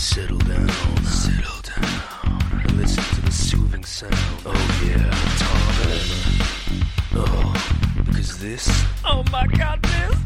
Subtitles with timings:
[0.00, 0.68] Settle down.
[1.04, 2.62] Settle down.
[2.64, 4.14] And listen to the soothing sound.
[4.46, 7.26] Oh yeah, Tom Emma.
[7.26, 8.66] Oh, because this.
[9.04, 10.16] Oh my god, this.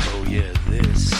[0.00, 1.14] Oh yeah, this.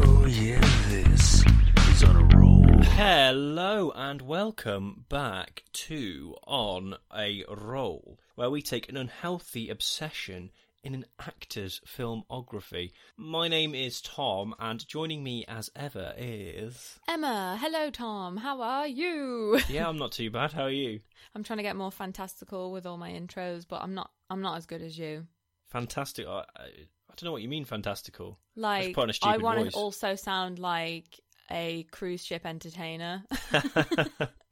[0.00, 1.44] Oh yeah, this
[1.90, 2.82] is on a roll.
[2.82, 10.94] Hello and welcome back to On a Roll, where we take an unhealthy obsession in
[10.94, 12.92] an actor's filmography.
[13.16, 16.98] My name is Tom, and joining me as ever is.
[17.08, 19.60] Emma, hello Tom, how are you?
[19.68, 20.52] Yeah, I'm not too bad.
[20.52, 21.00] How are you?
[21.34, 24.56] I'm trying to get more fantastical with all my intros, but I'm not I'm not
[24.56, 25.26] as good as you.
[25.70, 26.26] Fantastic.
[26.26, 28.38] I, I, I don't know what you mean, fantastical.
[28.54, 33.24] Like put on a I stupid want to also sound like a cruise ship entertainer.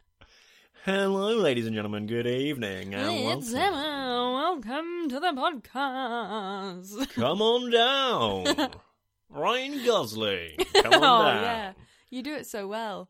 [0.85, 2.07] Hello, ladies and gentlemen.
[2.07, 2.93] Good evening.
[2.95, 3.75] and it's welcome.
[3.75, 4.33] Emma.
[4.35, 7.09] Welcome to the podcast.
[7.15, 8.71] Come on down.
[9.31, 10.59] Ryan Gosling.
[10.75, 11.43] Come on oh down.
[11.43, 11.73] yeah,
[12.11, 13.09] you do it so well.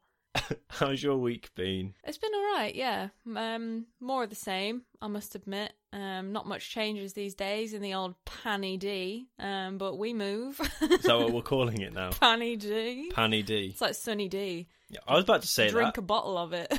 [0.68, 1.94] How's your week been?
[2.04, 3.08] It's been all right, yeah.
[3.34, 5.72] Um, more of the same, I must admit.
[5.92, 9.26] Um, not much changes these days in the old Panny D.
[9.40, 10.60] Um, but we move.
[10.80, 12.10] Is that what we're calling it now?
[12.10, 13.10] Panny D.
[13.12, 13.70] Panny D.
[13.72, 14.68] It's like Sunny D.
[14.90, 16.00] Yeah, I was about to say Drink that.
[16.00, 16.72] a bottle of it.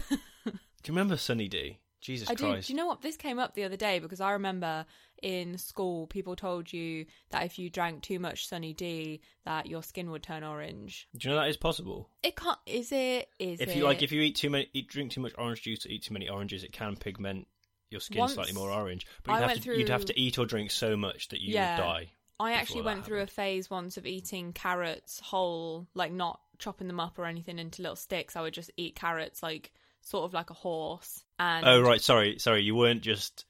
[0.85, 1.79] Do you remember Sunny D?
[1.99, 2.43] Jesus I do.
[2.43, 2.67] Christ.
[2.67, 3.01] Do you know what?
[3.01, 4.85] This came up the other day because I remember
[5.23, 9.81] in school people told you that if you drank too much Sunny D, that your
[9.81, 11.07] skin would turn orange.
[11.17, 12.11] Do you know that is possible?
[12.21, 12.59] It can't.
[12.67, 13.29] Is it?
[13.39, 13.75] Is if it?
[13.75, 16.03] you like, if you eat too many, eat, drink too much orange juice or eat
[16.03, 17.47] too many oranges, it can pigment
[17.89, 19.07] your skin Once slightly more orange.
[19.23, 21.41] But I you'd have, went to, you'd have to eat or drink so much that
[21.41, 21.77] you Yeah.
[21.77, 22.11] would die.
[22.39, 26.99] I actually went through a phase once of eating carrots whole, like not chopping them
[26.99, 28.35] up or anything into little sticks.
[28.35, 29.71] I would just eat carrots like
[30.05, 31.23] sort of like a horse.
[31.37, 32.63] And Oh right, sorry, sorry.
[32.63, 33.45] You weren't just,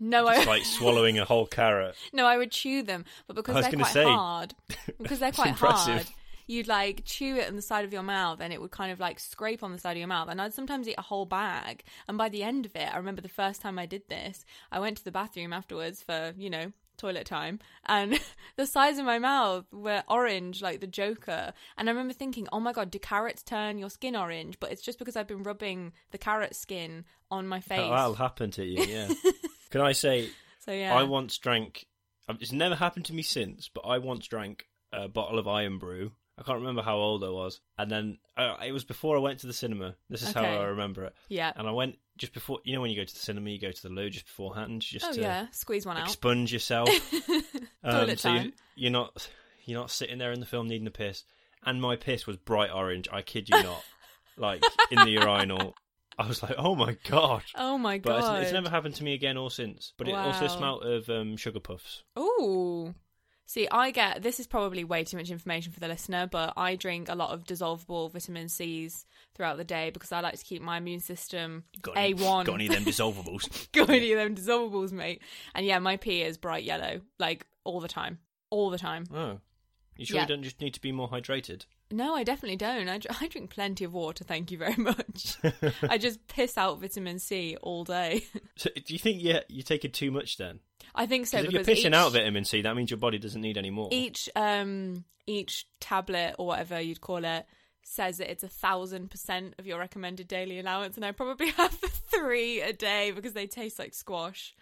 [0.00, 1.94] no, just I like swallowing a whole carrot.
[2.12, 4.02] no, I would chew them, but because they're quite say.
[4.04, 4.54] hard,
[5.00, 6.06] because they're quite hard.
[6.48, 9.00] You'd like chew it on the side of your mouth, and it would kind of
[9.00, 10.28] like scrape on the side of your mouth.
[10.28, 11.82] And I'd sometimes eat a whole bag.
[12.06, 14.78] And by the end of it, I remember the first time I did this, I
[14.78, 18.18] went to the bathroom afterwards for you know toilet time, and
[18.56, 21.52] the sides of my mouth were orange, like the Joker.
[21.76, 24.58] And I remember thinking, oh my god, do carrots turn your skin orange?
[24.60, 27.78] But it's just because I've been rubbing the carrot skin on my face.
[27.78, 28.82] That- That'll happen to you.
[28.84, 29.08] Yeah.
[29.70, 30.30] Can I say?
[30.60, 31.86] so yeah, I once drank.
[32.28, 36.12] um, It's never happened to me since, but I once drank a bottle of Irn-Bru.
[36.38, 39.40] I can't remember how old I was, and then uh, it was before I went
[39.40, 39.94] to the cinema.
[40.10, 41.14] This is how I remember it.
[41.28, 41.52] yeah.
[41.56, 42.58] And I went just before.
[42.64, 44.82] You know, when you go to the cinema, you go to the loo just beforehand,
[44.82, 46.04] just Oh to yeah, squeeze one out.
[46.06, 46.90] expunge yourself.
[47.84, 48.52] Um, Toilet so you- time.
[48.74, 49.28] you're not
[49.64, 51.22] you're not sitting there in the film needing a piss.
[51.64, 53.08] And my piss was bright orange.
[53.12, 53.84] I kid you not,
[54.36, 55.74] like in the urinal.
[56.18, 57.42] I was like, oh my god.
[57.54, 58.36] Oh my But god!
[58.38, 59.92] it's, it's never happened to me again or since.
[59.98, 60.56] But it also Wow.
[60.56, 62.02] smelt of um, sugar puffs.
[62.18, 62.94] Ooh.
[63.48, 66.74] See, I get this is probably way too much information for the listener, but I
[66.74, 70.62] drink a lot of dissolvable vitamin C's throughout the day because I like to keep
[70.62, 72.44] my immune system Got a any, one.
[72.44, 73.70] Got any of them dissolvables?
[73.72, 75.22] Got any of them dissolvables, mate?
[75.54, 78.18] And yeah, my pee is bright yellow, like all the time,
[78.50, 79.04] all the time.
[79.14, 79.38] oh,
[79.96, 80.22] you sure Yeah.
[80.22, 81.66] you don't just need to be more hydrated?
[81.90, 82.88] No, I definitely don't.
[82.88, 85.36] I, I drink plenty of water, thank you very much.
[85.88, 88.24] I just piss out vitamin C all day.
[88.58, 90.60] So, do you think yeah you're taking too much then?
[90.94, 93.40] I think so if you're pissing each, out vitamin C, that means your body doesn't
[93.40, 93.88] need any more.
[93.92, 97.44] each um each tablet or whatever you'd call it
[97.82, 101.72] says that it's a thousand percent of your recommended daily allowance and i probably have
[101.72, 104.54] three a day because they taste like squash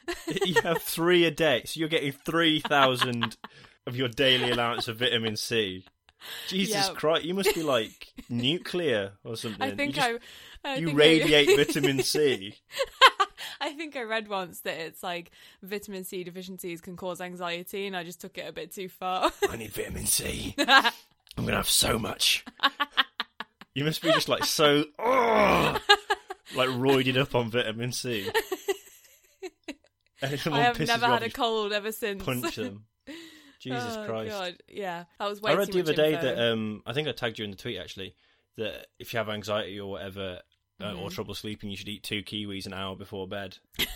[0.45, 3.37] you have three a day, so you're getting three thousand
[3.87, 5.85] of your daily allowance of vitamin C.
[6.49, 6.89] Jesus.
[6.91, 9.63] Christ, you must be like nuclear or something.
[9.63, 10.23] i think you just-
[10.65, 12.55] i I you think radiate I, vitamin C.
[13.61, 15.31] I think i read once that it's like
[15.63, 19.31] vitamin c deficiencies can cause anxiety and i just took it a bit too far
[19.51, 20.55] I need vitamin C.
[21.37, 22.45] I'm gonna have so much.
[23.75, 25.79] You must be just like so, oh,
[26.55, 28.31] like roided up on vitamin C.
[30.23, 32.85] I have never had a cold ever since punch them.
[33.61, 34.31] Jesus oh, Christ!
[34.31, 34.57] God.
[34.69, 36.23] yeah that was way I read the other day info.
[36.23, 38.15] that um, I think I tagged you in the tweet actually
[38.57, 40.41] that if you have anxiety or whatever,
[40.81, 41.13] uh, or Mhm.
[41.15, 43.59] trouble sleeping, you should eat two kiwis an hour before bed.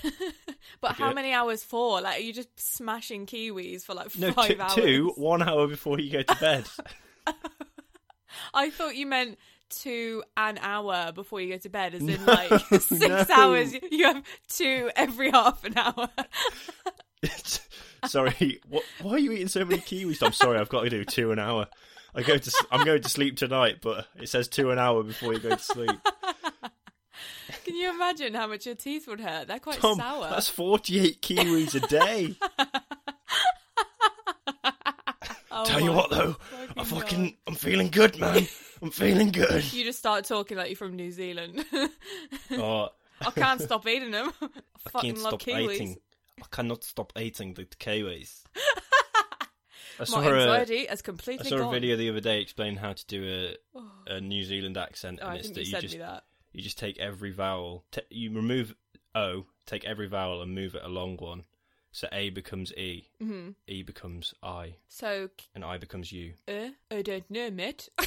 [0.81, 2.01] But how many hours for?
[2.01, 4.75] Like, are you just smashing kiwis for like No, five two, hours?
[4.75, 6.67] two, one hour before you go to bed.
[8.55, 9.39] I thought you meant
[9.71, 12.51] two an hour before you go to bed, as in like
[12.81, 13.27] six no.
[13.35, 13.73] hours.
[13.91, 16.09] You have two every half an hour.
[18.07, 20.23] Sorry, what, why are you eating so many kiwis?
[20.23, 21.67] I'm sorry, I've got to do two an hour.
[22.15, 25.33] I go to, I'm going to sleep tonight, but it says two an hour before
[25.35, 25.91] you go to sleep.
[27.65, 29.49] Can you imagine how much your teeth would hurt?
[29.49, 30.29] They're quite Tom, sour.
[30.31, 32.35] that's 48 kiwis a day.
[35.51, 36.37] Oh Tell you what though,
[36.77, 37.35] I fucking fucking, God.
[37.49, 38.47] I'm feeling good, man.
[38.81, 39.65] I'm feeling good.
[39.73, 41.65] You just start talking like you're from New Zealand.
[42.53, 42.91] Oh,
[43.21, 44.31] I can't stop eating them.
[44.41, 44.47] I
[44.87, 45.75] I fucking love kiwis.
[45.75, 45.97] eating.
[46.43, 48.43] I cannot stop eating the kiwis.
[50.01, 52.77] I My saw a, anxiety has I completely saw a video the other day explaining
[52.77, 55.75] how to do a, a New Zealand accent, Oh, and I it's think that you
[55.75, 56.25] you just that.
[56.53, 58.75] you just take every vowel, t- you remove
[59.15, 61.45] O, take every vowel and move it a long one.
[61.91, 66.35] So A becomes E, hmm E becomes I, So, and I becomes you.
[66.47, 67.89] uh, I don't know, mate.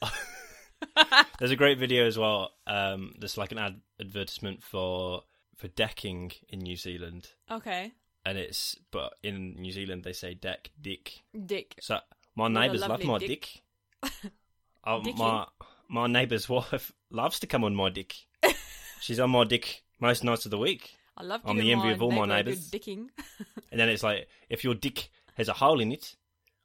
[1.38, 2.50] There's a great video as well.
[2.66, 5.22] Um, there's like an ad- advertisement for
[5.60, 7.92] for decking in New Zealand, okay.
[8.24, 11.20] and it's but in New Zealand they say deck dick.
[11.46, 11.74] Dick.
[11.80, 11.98] So
[12.34, 13.62] my neighbours love my dick.
[14.02, 14.12] dick.
[14.82, 15.44] Oh, my
[15.88, 18.14] my neighbour's wife loves to come on my dick.
[19.00, 20.96] She's on my dick most nights of the week.
[21.16, 22.70] I love I'm the envy of all my neighbour a good neighbours.
[22.70, 23.08] Dicking.
[23.70, 26.16] And then it's like, if your dick has a hole in it,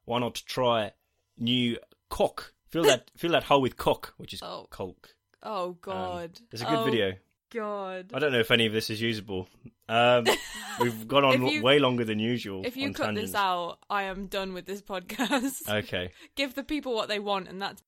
[0.06, 0.94] why not try
[1.38, 1.78] new
[2.10, 2.54] cock?
[2.70, 4.68] Fill that fill that hole with cock, which is Oh.
[4.70, 5.14] coke.
[5.44, 6.40] Oh Um, God.
[6.52, 7.16] there's a good Oh, video.
[7.56, 8.12] God.
[8.14, 9.48] I don't know if any of this is usable.
[9.88, 10.26] Um,
[10.80, 12.66] we've gone on you- way longer than usual.
[12.66, 13.32] If you cut tangents.
[13.32, 15.70] this out, I am done with this podcast.
[15.84, 17.82] okay, Give the people what they want, and that's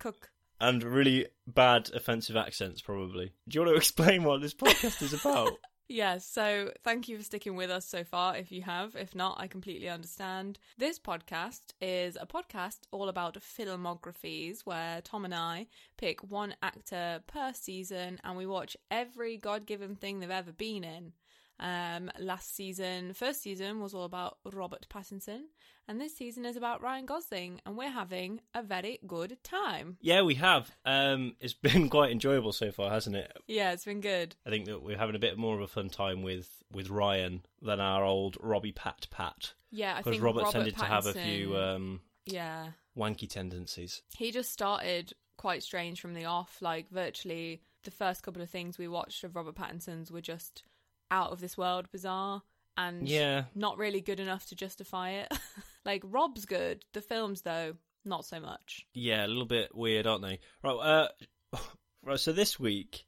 [0.00, 0.30] cook.
[0.60, 3.32] and really bad offensive accents, probably.
[3.48, 5.52] Do you want to explain what this podcast is about?
[5.92, 8.96] Yes, so thank you for sticking with us so far if you have.
[8.96, 10.58] If not, I completely understand.
[10.78, 15.66] This podcast is a podcast all about filmographies where Tom and I
[15.98, 20.82] pick one actor per season and we watch every God given thing they've ever been
[20.82, 21.12] in.
[21.60, 25.42] Um, last season, first season was all about Robert Pattinson,
[25.86, 29.96] and this season is about Ryan Gosling, and we're having a very good time.
[30.00, 30.70] yeah, we have.
[30.84, 33.32] Um, it's been quite enjoyable so far, hasn't it?
[33.46, 34.34] Yeah, it's been good.
[34.46, 37.42] I think that we're having a bit more of a fun time with with Ryan
[37.60, 39.52] than our old Robbie Pat Pat.
[39.70, 42.68] Yeah, I Because think Robert, Robert tended to have a few um, yeah.
[42.96, 44.02] wanky tendencies.
[44.16, 46.58] he just started quite strange from the off.
[46.60, 50.62] Like virtually the first couple of things we watched of Robert Pattinson's were just
[51.12, 52.42] out of this world bizarre
[52.76, 53.44] and Yeah.
[53.54, 55.32] not really good enough to justify it.
[55.84, 57.74] like Rob's good, the films though,
[58.04, 58.86] not so much.
[58.94, 60.40] Yeah, a little bit weird, aren't they?
[60.64, 61.08] Right, uh,
[62.02, 62.18] right.
[62.18, 63.04] So this week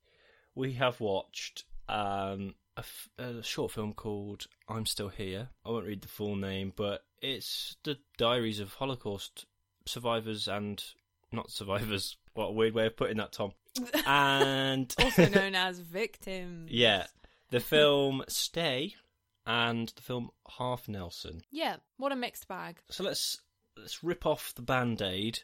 [0.54, 5.86] we have watched um, a, f- a short film called "I'm Still Here." I won't
[5.86, 9.46] read the full name, but it's the diaries of Holocaust
[9.86, 10.82] survivors and
[11.32, 12.16] not survivors.
[12.34, 13.52] What a weird way of putting that, Tom.
[14.06, 16.68] And Also known as victims.
[16.72, 17.06] yeah,
[17.50, 18.94] the film "Stay"
[19.46, 22.78] and the film "Half Nelson." Yeah, what a mixed bag.
[22.90, 23.40] So let's
[23.76, 25.40] let's rip off the band-aid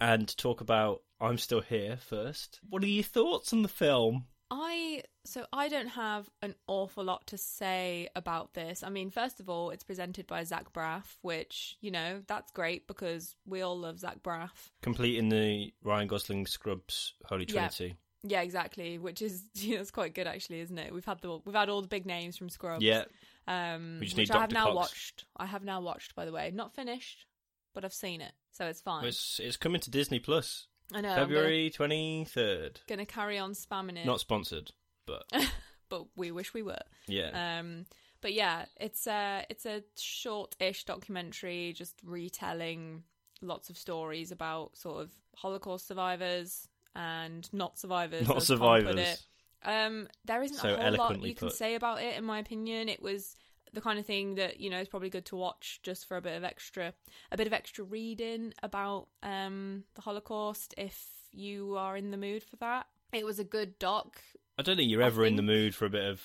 [0.00, 2.60] and talk about I'm Still Here first.
[2.68, 4.26] What are your thoughts on the film?
[4.50, 8.82] I so I don't have an awful lot to say about this.
[8.82, 12.86] I mean, first of all, it's presented by Zach Braff, which you know that's great
[12.86, 14.70] because we all love Zach Braff.
[14.82, 17.46] Completing the Ryan Gosling Scrubs Holy.
[17.46, 17.96] Trinity.
[18.26, 18.98] Yeah, exactly.
[18.98, 20.92] Which is you know, it's quite good actually, isn't it?
[20.92, 22.82] We've had the we've had all the big names from Scrubs.
[22.82, 23.04] Yeah.
[23.46, 24.76] Um, We just which I have now Cox.
[24.76, 25.24] watched.
[25.36, 27.26] I have now watched, by the way, not finished,
[27.74, 29.04] but I've seen it, so it's fine.
[29.04, 31.14] It's it's coming to Disney Plus I know.
[31.14, 32.80] February twenty third.
[32.86, 34.72] Gonna, gonna carry on spamming it, Not sponsored,
[35.06, 35.24] but
[35.90, 36.82] but we wish we were.
[37.06, 37.58] yeah.
[37.60, 37.84] Um,
[38.22, 43.02] but yeah, it's a it's a short-ish documentary, just retelling
[43.42, 48.26] lots of stories about sort of Holocaust survivors and not survivors.
[48.26, 48.96] Not put survivors.
[48.96, 49.22] it.
[49.64, 52.88] Um, there isn't So a whole lot you can say about it, in my opinion.
[52.88, 53.36] It was
[53.72, 56.20] the kind of thing that you know is probably good to watch just for a
[56.20, 56.92] bit of extra,
[57.32, 62.42] a bit of extra reading about um the Holocaust if you are in the mood
[62.42, 62.86] for that.
[63.12, 64.20] It was a good doc.
[64.58, 66.20] I don't think you're I ever in the mood for a bit of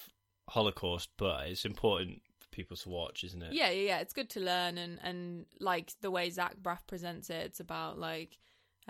[0.50, 3.54] Holocaust, but it's important for people to watch, isn't it?
[3.54, 4.00] Yeah, yeah, yeah.
[4.00, 7.46] It's good to learn and and like the way Zach Braff presents it.
[7.46, 8.38] It's about like,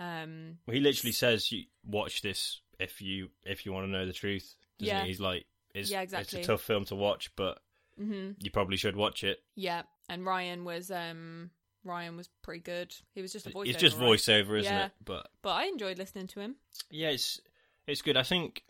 [0.00, 4.06] um, Well, he literally says, "You watch this if you if you want to know
[4.06, 5.02] the truth." Doesn't Yeah.
[5.02, 5.08] he?
[5.08, 7.60] He's like, it's, Yeah, It's a tough film to watch, but
[8.00, 9.38] mhm, you probably should watch it.
[9.54, 9.82] yeah.
[10.08, 11.50] And Ryan was um
[11.84, 12.94] Ryan was pretty good.
[13.14, 13.66] He was just a voiceover.
[13.68, 14.06] It's just right?
[14.08, 14.86] voiceover, isn't Yeah.
[14.86, 14.92] it?
[15.04, 16.56] But But I enjoyed listening to him.
[16.90, 17.40] yeah, it's
[17.86, 18.16] It's good.
[18.16, 18.64] I think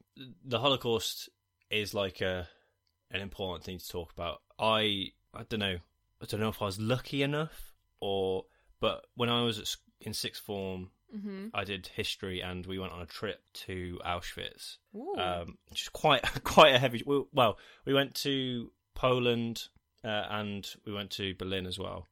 [0.44, 1.28] the Holocaust
[1.70, 2.49] is like a
[3.12, 4.42] an important thing to talk about.
[4.58, 5.78] I I don't know.
[6.20, 8.44] I don't know if I was lucky enough or
[8.80, 12.92] but when I was at, in sixth form, hmm I did history and we went
[12.92, 14.76] on a trip to Auschwitz.
[14.94, 17.02] Um, which is quite quite a heavy.
[17.06, 19.68] we- Well, we went to Poland
[20.04, 22.06] uh, and we went to Berlin as well.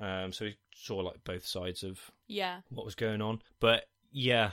[0.00, 2.60] Um, so we saw like both sides of yeah.
[2.70, 3.40] what was going on.
[3.60, 4.50] But yeah,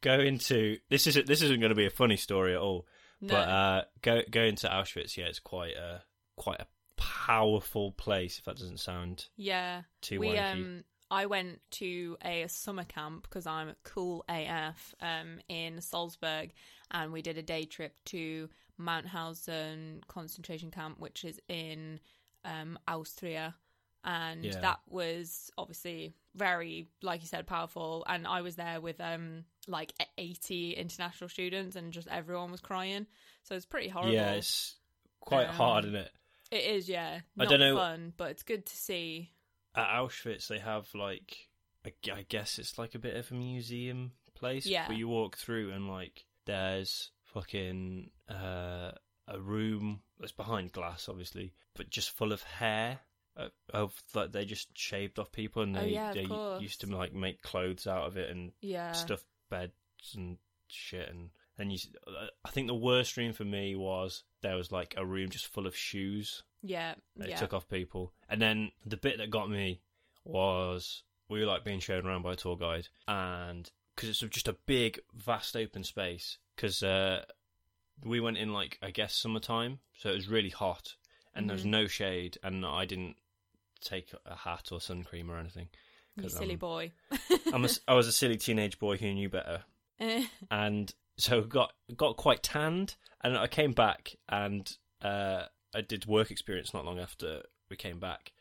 [0.00, 2.86] go into this isn't this isn't going to be a funny story at all.
[3.20, 3.34] No.
[3.34, 5.16] But uh, go go into Auschwitz.
[5.16, 6.02] Yeah, it's quite a
[6.36, 8.38] quite a powerful place.
[8.38, 9.82] If that doesn't sound yeah.
[10.00, 10.52] too we wanky.
[10.52, 16.52] um I went to a summer camp because I'm cool AF um in Salzburg
[16.90, 18.48] and we did a day trip to
[18.80, 22.00] Mauthausen concentration camp which is in
[22.44, 23.54] um Austria.
[24.04, 24.60] And Yeah.
[24.60, 28.04] that was obviously very like you said powerful.
[28.08, 33.06] And I was there with um like 80 international students and just everyone was crying.
[33.42, 34.12] So it's pretty horrible.
[34.14, 34.76] Yeah, it's
[35.20, 36.12] quite Um, hard, isn't it?
[36.50, 37.20] it is yeah.
[37.38, 39.30] I don't know- fun but it's good to see
[39.78, 41.48] At Auschwitz, they have like
[42.12, 44.66] I guess it's like a bit of a museum place.
[44.66, 44.88] Yeah.
[44.88, 48.92] Where you walk through and like there's fucking uh,
[49.26, 53.00] a room that's behind glass, obviously, but just full of hair.
[53.36, 56.60] Of, of like they just shaved off people and Oh, they, yeah, they course.
[56.60, 59.72] used to like make clothes out of it and yeah stuff beds
[60.16, 61.78] and shit and and you
[62.44, 65.66] I think the worst dream for me was there was like a room just full
[65.66, 68.12] of shoes yeah they yeah took off people.
[68.28, 69.80] And then the bit that got me
[70.24, 74.48] was we were like being shown around by a tour guide, and because it's just
[74.48, 76.38] a big, vast open space.
[76.56, 77.24] Because uh,
[78.04, 80.94] we went in like I guess summertime, so it was really hot,
[81.34, 81.70] and there was Mhm.
[81.70, 83.16] no shade, and I didn't
[83.80, 85.68] take a hat or sun cream or anything.
[86.16, 86.92] You silly I'm- boy.
[87.52, 89.62] I'm a I was a silly teenage boy who knew better
[90.50, 94.70] and so got got quite tanned and I came back and
[95.02, 95.42] uh,
[95.74, 98.32] I did work experience not long after we came back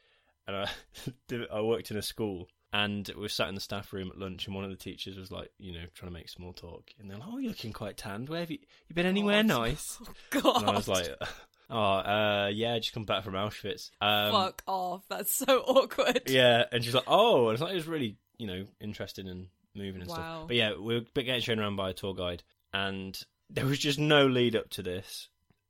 [0.47, 0.69] and I
[1.27, 4.19] did, I worked in a school and we were sat in the staff room at
[4.19, 6.91] lunch and one of the teachers was like you know trying to make small talk
[6.99, 9.47] and they're like oh you're looking quite tanned where have you you been anywhere God.
[9.59, 9.97] nice
[10.29, 10.61] God.
[10.61, 11.07] and I was like
[11.69, 15.03] oh uh yeah just come back from Auschwitz um, fuck off.
[15.09, 16.23] That's so awkward.
[16.27, 19.47] yeah, and she's like, "Oh," and it's like it was really, you know, interested in
[19.75, 20.15] moving and Wow.
[20.15, 20.47] stuff.
[20.47, 22.43] But yeah, we were getting shown around by a tour guide,
[22.73, 23.17] and
[23.49, 25.29] there was just no lead up to this.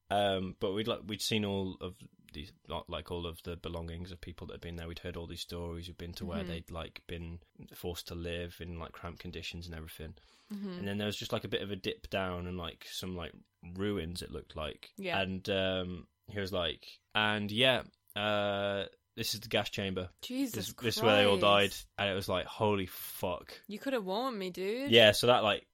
[0.10, 1.96] Um, but we'd like we'd seen all of
[2.34, 2.52] these,
[2.88, 4.88] like all of the belongings of people that had been there.
[4.88, 5.88] We'd heard all these stories.
[5.88, 6.48] We'd been to where Mhm.
[6.48, 7.40] they'd like been
[7.74, 10.16] forced to live in like cramped conditions and everything.
[10.54, 10.80] Mhm.
[10.80, 13.16] And then there was just like a bit of a dip down and like some
[13.18, 13.34] like
[13.76, 14.22] ruins.
[14.22, 15.20] It looked like, Yeah.
[15.20, 16.86] And um, he was like,
[17.16, 17.84] and yeah,
[18.16, 18.86] uh,
[19.16, 20.84] this is the gas chamber Jesus this, Christ.
[20.84, 23.60] this is where they all died, and it was like, holy fuck.
[23.68, 24.92] You could have warned me, dude.
[24.92, 25.66] Yeah, so that like,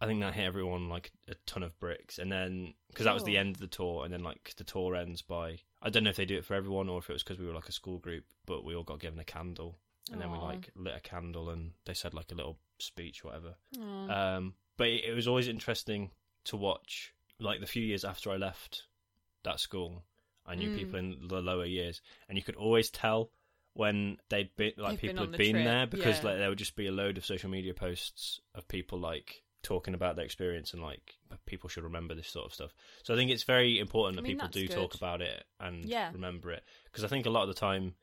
[0.00, 3.24] I think that hit everyone like a ton of bricks, and then because that was
[3.24, 6.10] the end of the tour, and then like the tour ends by I don't know
[6.10, 7.72] if they do it for everyone or if it was because we were like a
[7.72, 9.78] school group, but we all got given a candle,
[10.10, 13.28] and then we like lit a candle, and they said like a little speech, or
[13.28, 13.54] whatever.
[14.10, 16.10] Um, but it, it was always interesting
[16.44, 18.84] to watch, like the few years after I left
[19.44, 20.02] that school,
[20.46, 20.74] I knew Mm.
[20.74, 23.30] people in the lower years, and you could always tell
[23.74, 26.30] when they'd been like They've people on had been trip, there because yeah.
[26.30, 29.94] like there would just be a load of social media posts of people like talking
[29.94, 31.14] about their experience and like
[31.46, 32.72] people should remember this sort of stuff.
[33.02, 35.84] So I think it's very important I that mean, people do talk about it and
[35.84, 36.10] Yeah.
[36.12, 37.94] remember it because I think a lot of the time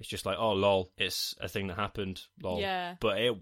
[0.00, 2.96] it's just like oh lol it's a thing that happened lol Yeah.
[3.00, 3.34] but it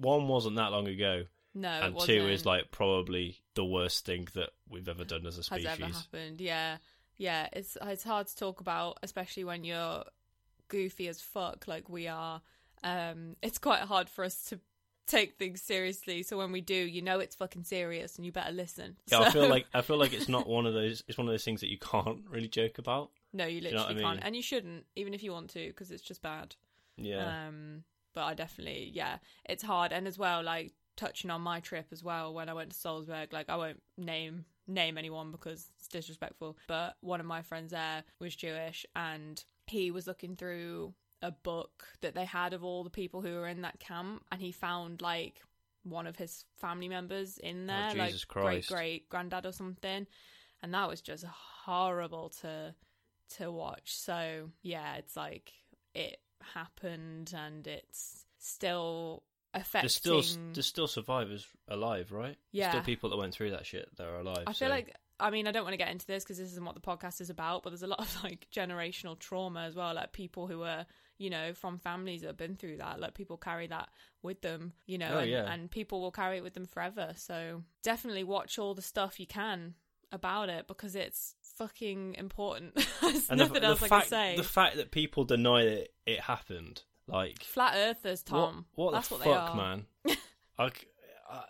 [0.00, 4.28] one wasn't that long ago No, it and two is like probably the worst thing
[4.34, 5.66] that we've ever done as a has species.
[5.66, 6.40] ever happened.
[6.40, 6.78] Yeah,
[7.16, 7.48] yeah.
[7.52, 10.04] It's it's hard to talk about, especially when you're
[10.68, 12.40] goofy as fuck like we are.
[12.84, 14.60] Um, it's quite hard for us to
[15.08, 16.22] take things seriously.
[16.22, 18.96] So when we do, you know it's fucking serious, and you better listen.
[19.10, 21.02] Yeah, I feel like I feel like it's not one of those.
[21.08, 23.10] It's one of those things that you can't really joke about.
[23.32, 24.26] no, you you know literally what I can't, mean?
[24.26, 26.54] and you shouldn't, even if you want to, because it's just bad.
[26.96, 27.84] Yeah, Um,
[28.14, 29.92] but I definitely, yeah, it's hard.
[29.92, 33.32] And as well, like touching on my trip as well, when I went to Salzburg,
[33.32, 36.58] like I won't name name anyone because it's disrespectful.
[36.66, 41.84] But one of my friends there was Jewish, and he was looking through a book
[42.00, 45.02] that they had of all the people who were in that camp, and he found
[45.02, 45.40] like
[45.84, 49.52] one of his family members in oh, there, like Oh, Jesus great great granddad or
[49.52, 50.06] something,
[50.62, 52.74] and that was just horrible to
[53.36, 53.96] to watch.
[53.96, 55.52] So yeah, it's like
[55.94, 56.18] it
[56.54, 59.22] happened and it's still
[59.54, 59.82] affecting.
[59.82, 60.22] there's still
[60.52, 62.36] there's still survivors alive, right?
[62.52, 62.70] There's Yeah.
[62.70, 64.44] still people that went through that shit that are alive.
[64.46, 66.52] I feel so- like I mean I don't want to get into this because this
[66.52, 69.74] isn't what the podcast is about, but there's a lot of like generational trauma as
[69.74, 70.86] well, like people who are
[71.18, 73.00] you know, from families that have been through that.
[73.00, 73.88] Like people carry that
[74.22, 75.52] with them, you know, Oh, and, yeah.
[75.52, 77.12] and people will carry it with them forever.
[77.16, 79.74] So definitely watch all the stuff you can
[80.12, 82.74] about it because it's fucking important.
[83.02, 84.36] There's And the, nothing the else I fact, can say.
[84.36, 88.66] the fact that people deny that it happened, like Flat earthers, Tom.
[88.74, 89.56] What, what That's the what fuck, they are.
[89.56, 89.86] man?
[90.58, 90.86] like,
[91.30, 91.42] uh,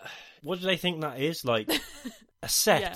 [0.42, 1.44] what do they think that is?
[1.44, 1.70] Like
[2.42, 2.80] a set?
[2.80, 2.94] Yeah.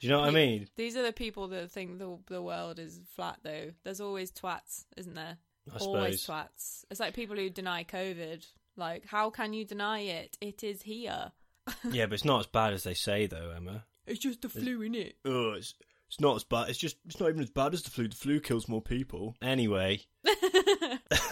[0.00, 0.68] Do you know what I mean?
[0.76, 3.70] These are the people that think the the world is flat, though.
[3.82, 5.38] There's always twats, isn't there?
[5.74, 6.46] I always suppose.
[6.48, 6.84] twats.
[6.90, 8.46] It's like people who deny COVID.
[8.76, 10.36] Like, how can you deny it?
[10.40, 11.32] It is here.
[11.90, 13.84] yeah, but it's not as bad as they say, though, Emma.
[14.06, 15.16] It's just a flu, in it.
[15.24, 15.74] Oh, it's
[16.08, 16.68] it's not as bad.
[16.68, 18.06] It's just it's not even as bad as the flu.
[18.08, 19.34] The flu kills more people.
[19.42, 20.02] Anyway,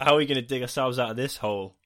[0.00, 1.76] how are we going to dig ourselves out of this hole?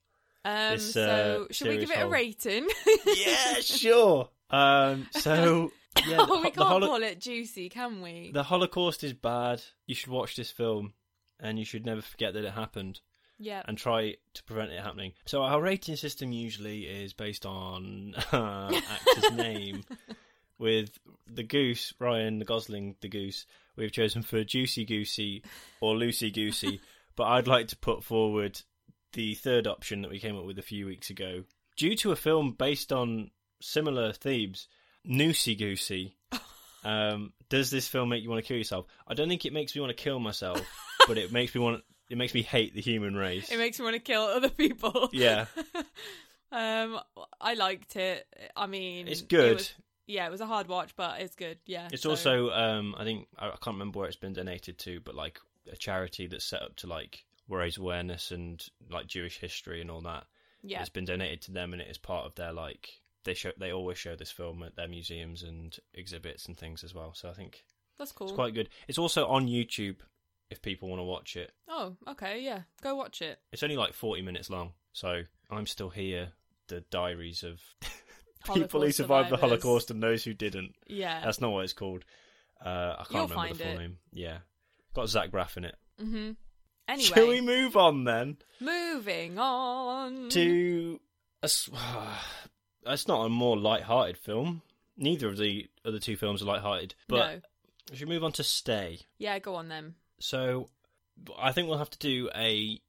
[0.45, 2.67] Um, This, so uh, should we give it a rating?
[3.07, 4.31] yeah, sure.
[4.49, 5.71] Um, so
[6.07, 8.31] yeah, the, oh, we can't holo- call it juicy, can we?
[8.33, 9.63] the Holocaust is bad.
[9.87, 10.95] You should watch this film,
[11.43, 13.01] and you should never forget that it happened.
[13.39, 13.63] yeah.
[13.67, 15.13] and try to prevent it happening.
[15.25, 19.85] So our rating system usually is based on uh, actor's name.
[20.59, 25.43] With the goose, Ryan the Gosling, the goose, we've chosen for Juicy Goosey
[25.81, 26.81] or Loosey Goosey.
[27.17, 28.61] but I'd like to put forward
[29.15, 31.45] the third option that we came up with a few weeks ago.
[31.77, 33.31] Due to a film based on
[33.63, 34.69] similar themes,
[35.09, 36.15] Noosey Goosey.
[36.85, 38.87] Um, does this film make you want to kill yourself?
[39.09, 40.61] I don't think it makes me want to kill myself,
[41.11, 41.83] but it makes me want.
[42.09, 43.51] It makes me hate the human race.
[43.53, 45.11] It makes me want to kill other people.
[45.13, 45.47] Yeah.
[46.53, 46.99] um,
[47.41, 48.27] I liked it.
[48.57, 49.55] I mean, It's it good.
[49.59, 49.75] was-
[50.07, 51.59] yeah, it was a hard watch, but it's good.
[51.67, 51.89] Yeah.
[51.93, 55.01] It's so- also, um, I think I I can't remember where it's been donated to,
[55.01, 55.39] but like
[55.71, 60.01] a charity that's set up to like raise awareness and like Jewish history and all
[60.03, 60.25] that.
[60.63, 60.81] yeah.
[60.81, 62.89] It's been donated to them, and it is part of their like
[63.23, 66.93] they show they always show this film at their museums and exhibits and things as
[66.93, 67.13] well.
[67.15, 67.63] So I think
[67.99, 68.27] That's cool.
[68.27, 68.69] it's quite good.
[68.89, 69.99] It's also on YouTube
[70.51, 71.53] if people want to watch it.
[71.69, 72.63] Oh, okay, yeah.
[72.83, 73.39] Go watch it.
[73.53, 76.33] It's only like forty minutes long, so I'm still here.
[76.69, 77.61] The diaries of
[78.55, 79.37] people who survived the.
[79.37, 80.75] Holocaust and those who didn't.
[80.87, 81.21] Yeah.
[81.25, 82.05] That's not what it's called.
[82.65, 83.79] Uh, I can't You'll remember the full it.
[83.79, 83.99] name.
[84.13, 84.39] Yeah,
[84.95, 85.77] got Zach Braff in it.
[86.01, 86.31] mm-hmm.
[86.89, 91.01] Anyway, Shall we move on then moving on to?
[91.43, 91.47] A,
[92.87, 94.63] it's not a more light-hearted film.
[94.97, 96.95] Neither of the other two films are light-hearted.
[97.09, 97.43] But
[97.93, 97.97] no.
[98.01, 99.01] we move on to Stay.
[99.19, 99.95] Yeah, go on then.
[100.21, 100.71] So,
[101.39, 102.81] I think we'll have to do a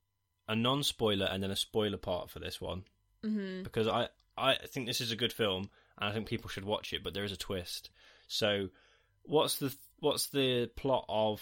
[0.48, 2.84] a non-spoiler and then a spoiler part for this one
[3.26, 3.64] Mm-hmm.
[3.64, 6.92] because I I think this is a good film and I think people should watch
[6.94, 7.04] it.
[7.04, 7.90] But there is a twist.
[8.28, 8.70] So,
[9.24, 11.42] what's the what's the plot of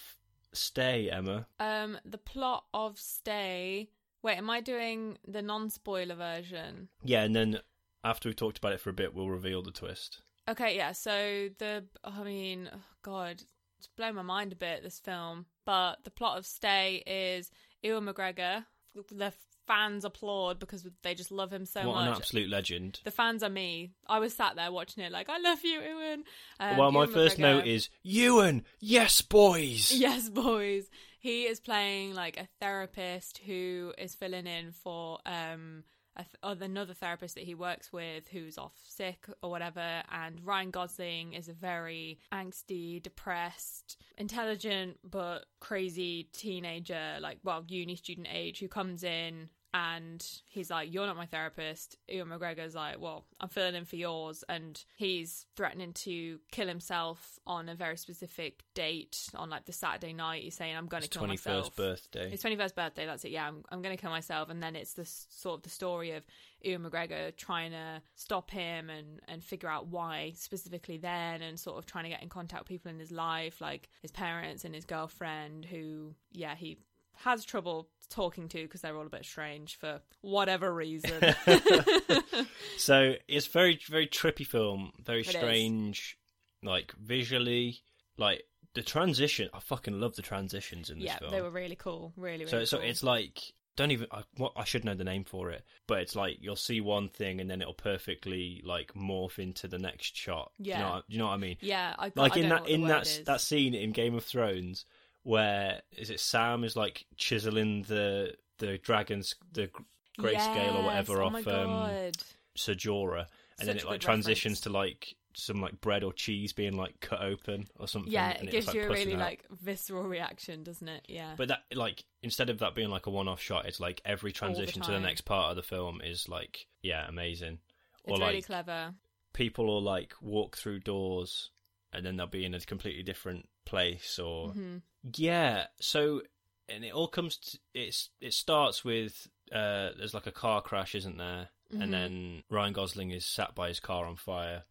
[0.54, 1.48] Stay, Emma?
[1.60, 3.90] Um, the plot of Stay.
[4.22, 6.90] Wait, am I doing the non-spoiler version?
[7.04, 7.60] Yeah, and then
[8.04, 10.22] after we've talked about it for a bit, we'll reveal the twist.
[10.50, 10.92] Okay, yeah.
[10.92, 13.42] So the, I mean, oh God,
[13.78, 14.84] it's blown my mind a bit.
[14.84, 17.52] This film, but the plot of Stay is
[17.84, 18.66] Ewan McGregor.
[19.12, 19.32] The
[19.68, 21.96] fans applaud because they just love him so what much.
[21.96, 23.02] What an absolute legend!
[23.04, 23.92] The fans are me.
[24.08, 26.24] I was sat there watching it, like I love you, Ewan.
[26.60, 28.66] Um, well, my Ewan first McGregor- note is Ewan.
[28.80, 29.92] Yes, boys.
[29.96, 30.90] Yes, boys.
[31.20, 35.84] He is playing like a therapist who is filling in for um
[36.24, 40.04] th- another therapist that he works with who's off sick or whatever.
[40.12, 47.96] And Ryan Gosling is a very angsty, depressed, intelligent but crazy teenager, like well, uni
[47.96, 49.50] student age, who comes in.
[49.74, 53.98] And he's like, "You're not my therapist." Ewan McGregor's like, "Well, I'm filling in for
[53.98, 59.74] yours," and he's threatening to kill himself on a very specific date on like the
[59.74, 60.44] Saturday night.
[60.44, 62.30] He's saying, "I'm going to kill twenty myself." first birthday.
[62.30, 63.32] His 21st birthday, that's it.
[63.32, 64.50] Yeah, I'm, I'm going to kill myself.
[64.50, 66.24] And then it's the sort of the story of
[66.62, 71.78] Ewan McGregor trying to stop him and, and figure out why specifically then and sort
[71.78, 74.76] of trying to get in contact with people in his life, like his parents and
[74.76, 76.78] his girlfriend, who, yeah, he
[77.16, 81.14] has trouble talking to because they're all a bit strange for whatever reason.
[82.78, 85.28] So it's very very trippy film, very is.
[85.28, 86.18] strange,
[86.64, 87.80] like visually,
[88.18, 88.44] like
[88.74, 89.50] the transition.
[89.54, 91.32] I fucking love the transitions in this yeah, film.
[91.32, 92.14] they were really cool.
[92.16, 95.24] Really, really so so it's like don't even I, what I should know the name
[95.26, 99.40] for it, but it's like you'll see one thing and then it'll perfectly like morph
[99.40, 100.52] into the next shot.
[100.62, 100.80] Do you Yeah.
[100.82, 101.58] know, you know what I mean?
[101.62, 103.24] yeah, I, like I in that in that is.
[103.26, 104.86] that scene in Game of Thrones
[105.30, 109.84] where is it Sam is like chiseling the the dragons the gr-
[110.20, 112.12] grayscale or whatever oh off um,
[112.56, 113.28] Jorah,
[113.60, 114.62] and then it like transitions reference.
[114.62, 118.12] to like some like bread or cheese being like cut open or something.
[118.12, 119.20] Yeah, and it gives like, you a really out.
[119.20, 121.06] like visceral reaction, doesn't it?
[121.08, 121.36] Yeah.
[121.38, 124.38] But that like instead of that being like a one-off shot, it's like every the
[124.38, 127.60] transition to the next part of the film is like yeah, amazing.
[128.04, 128.96] it's or really like clever.
[129.34, 131.52] people will like walk through doors
[131.94, 134.78] and then they'll be in a completely different place or hmm
[135.16, 135.68] yeah.
[135.80, 136.22] So
[136.68, 137.38] and it all comes.
[137.38, 141.50] To, it's it starts with uh, there's like a car crash, isn't there?
[141.74, 141.82] Mm-hmm.
[141.82, 144.64] And then Ryan Gosling is sat by his car on fire,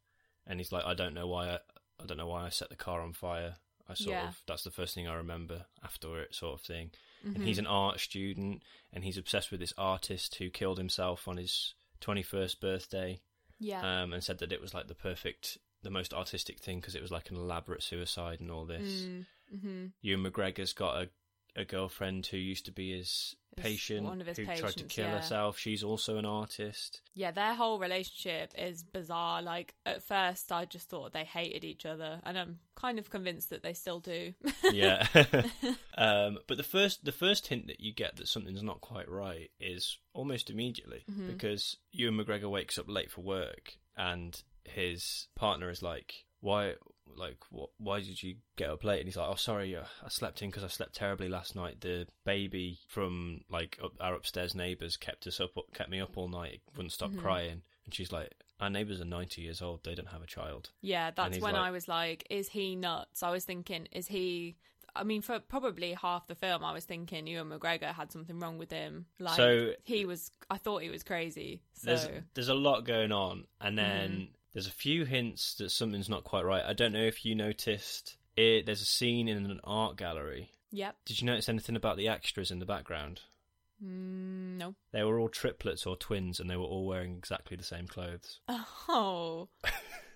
[0.47, 1.59] and he's like, I don't know why I,
[2.01, 3.57] I don't know why I set the car on fire.
[3.89, 4.29] I sort Yeah.
[4.29, 6.91] of that's the first thing I remember after it, sort of thing.
[7.27, 7.37] Mm-hmm.
[7.37, 11.39] And he's an art student, and he's obsessed with this artist who killed himself on
[11.39, 13.21] his twenty first birthday
[13.59, 14.03] Yeah.
[14.03, 17.03] um, and said that it was like the perfect, the most artistic thing because it
[17.03, 19.07] was like an elaborate suicide and all this.
[19.55, 19.87] mm-hmm.
[20.03, 21.09] Ewan McGregor's got a,
[21.61, 25.07] a girlfriend who used to be his patient one of his who tried to kill
[25.07, 25.17] yeah.
[25.17, 25.59] herself.
[25.59, 27.01] She's also an artist.
[27.15, 29.43] Yeah, their whole relationship is bizarre.
[29.43, 33.51] Like at first, I just thought they hated each other, and I'm kind of convinced
[33.51, 34.33] that they still do.
[34.73, 35.07] Yeah.
[35.99, 39.51] um, but the first the first hint that you get that something's not quite right
[39.61, 41.29] is almost immediately Mm-hmm.
[41.29, 46.75] because Ewan McGregor wakes up late for work and his partner is like, "Why?"
[47.17, 48.99] Like, what, why did you get up late?
[49.01, 51.81] And he's like, oh, sorry, uh, I slept in because I slept terribly last night.
[51.81, 56.29] The baby from like up, our upstairs neighbours kept us up, kept me up all
[56.29, 56.53] night.
[56.55, 57.21] It wouldn't stop Mm-hmm.
[57.21, 57.63] crying.
[57.87, 59.85] And she's like, our neighbours are ninety years old.
[59.85, 60.71] They don't have a child.
[60.83, 64.57] yeah, that's when like- I was like, "Is he nuts?" I was thinking, "Is he?"
[64.95, 68.59] I mean, for probably half the film, I was thinking Ewan McGregor had something wrong
[68.59, 69.07] with him.
[69.19, 71.63] Like So- he was, I thought he was crazy.
[71.73, 74.25] So there's there's a lot going on, and then Mm-hmm.
[74.53, 76.65] There's a few hints that something's not quite right.
[76.65, 78.67] I don't know if you noticed it.
[78.67, 80.51] There's a scene in an art gallery.
[80.71, 83.21] yep, Did you notice anything about the extras in the background?
[83.85, 84.75] mm, no.
[84.93, 88.41] They were all triplets or twins, and they were all wearing exactly the same clothes.
[88.91, 89.49] Oh,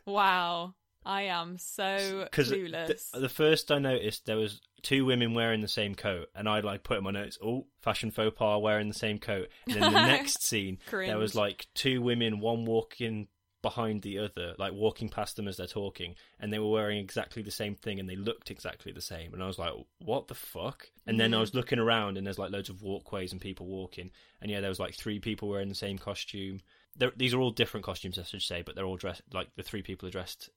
[0.06, 0.74] wow!
[1.04, 3.10] I am so clueless.
[3.10, 6.60] the, the first I noticed, there was two women wearing the same coat, and I
[6.60, 9.92] like put in my notes, "Oh, fashion faux pas wearing the same coat." And then
[9.92, 13.28] the next scene, there was like two women, one walking
[13.62, 17.42] behind the other, like walking past them as they're talking, and they were wearing exactly
[17.42, 19.33] the same thing, and they looked exactly the same.
[19.33, 22.38] And I was like, "What the fuck?" And then I was looking around, and there's
[22.38, 25.68] like loads of walkways and people walking, and yeah, there was like three people wearing
[25.68, 26.61] the same costume.
[26.96, 29.62] They're, these are all different costumes, I should say, but they're all dressed like the
[29.62, 30.51] three people are dressed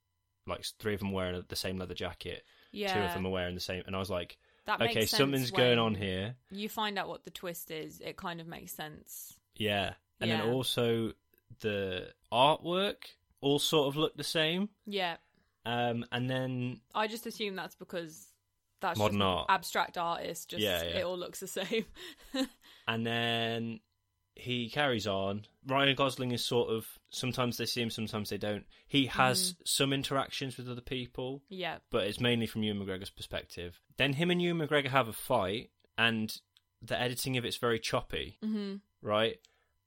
[0.48, 3.56] like three of them wearing the same leather jacket, yeah, two of them are wearing
[3.56, 6.36] the same, and I was like, that okay, something's going on here.
[6.52, 8.02] You find out what the twist is.
[8.02, 9.38] It kind of makes sense.
[9.56, 9.94] Yeah.
[10.20, 10.42] And Yeah.
[10.42, 11.14] then also
[11.62, 12.96] the artwork
[13.42, 14.70] all sort of look the same.
[14.86, 15.18] Yeah,
[15.66, 18.28] Um, and then I just assume that's because
[18.82, 19.46] that's Modern just art.
[19.50, 20.46] abstract artists.
[20.46, 20.98] Just Yeah, yeah.
[21.00, 21.86] it all looks the same.
[22.88, 23.80] and then
[24.36, 25.46] he carries on.
[25.66, 28.66] Ryan Gosling is sort of sometimes they see him, sometimes they don't.
[28.88, 29.58] He has Mm.
[29.66, 33.80] some interactions with other people, yeah, but it's mainly from Ewan McGregor's perspective.
[33.98, 36.36] Then him and Ewan McGregor have a fight, and
[36.82, 39.38] the editing of it's very choppy, hmm right?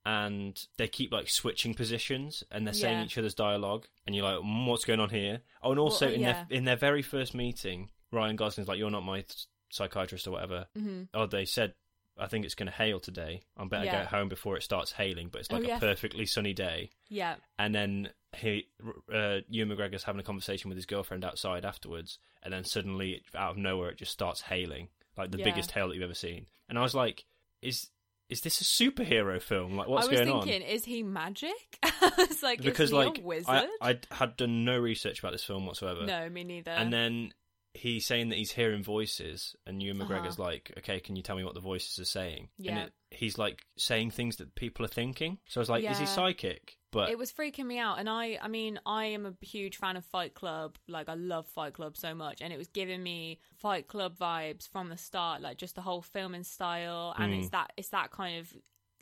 [0.09, 3.05] And they keep like switching positions, and they're saying Yeah.
[3.05, 6.15] each other's dialogue, and you're like, mm, "What's going on here?" Oh, and also Well,
[6.15, 6.33] in yeah.
[6.33, 9.25] their in their very first meeting, Ryan Gosling's like, "You're not my
[9.71, 11.75] psychiatrist or whatever." hmm Oh, they said,
[12.17, 13.43] "I think it's going to hail today.
[13.59, 14.01] i'm better Yeah.
[14.03, 15.77] get home before it starts hailing." But it's Oh, like yeah.
[15.77, 18.69] a perfectly sunny day, yeah, and then he,
[19.13, 23.51] uh, Ewan McGregor's having a conversation with his girlfriend outside afterwards, and then suddenly, out
[23.53, 26.47] of nowhere, it just starts hailing, like the biggest hail that you've ever seen.
[26.69, 27.27] And I was like,
[27.61, 27.91] "Is
[28.29, 29.77] is this a superhero film?
[29.77, 30.29] Like, what's going on?
[30.29, 31.79] I was going on?" thinking, is he magic?
[32.19, 33.47] it's like because is he like a wizard?
[33.49, 36.05] I, I had done no research about this film whatsoever.
[36.05, 36.71] no, me neither.
[36.71, 37.33] And then
[37.79, 40.13] he's saying that he's hearing voices, and Ewan Uh-huh.
[40.15, 42.71] McGregor's like, "Okay, can you tell me what the voices are saying?" Yeah.
[42.71, 45.39] And it, he's like saying things that people are thinking.
[45.49, 48.39] So I was like, "Is he psychic?" But it was freaking me out and i
[48.41, 51.99] i mean i am a huge fan of fight club like i love fight club
[51.99, 55.75] so much and it was giving me fight club vibes from the start like just
[55.75, 57.41] the whole filming style and Mm.
[57.41, 58.51] it's that it's that kind of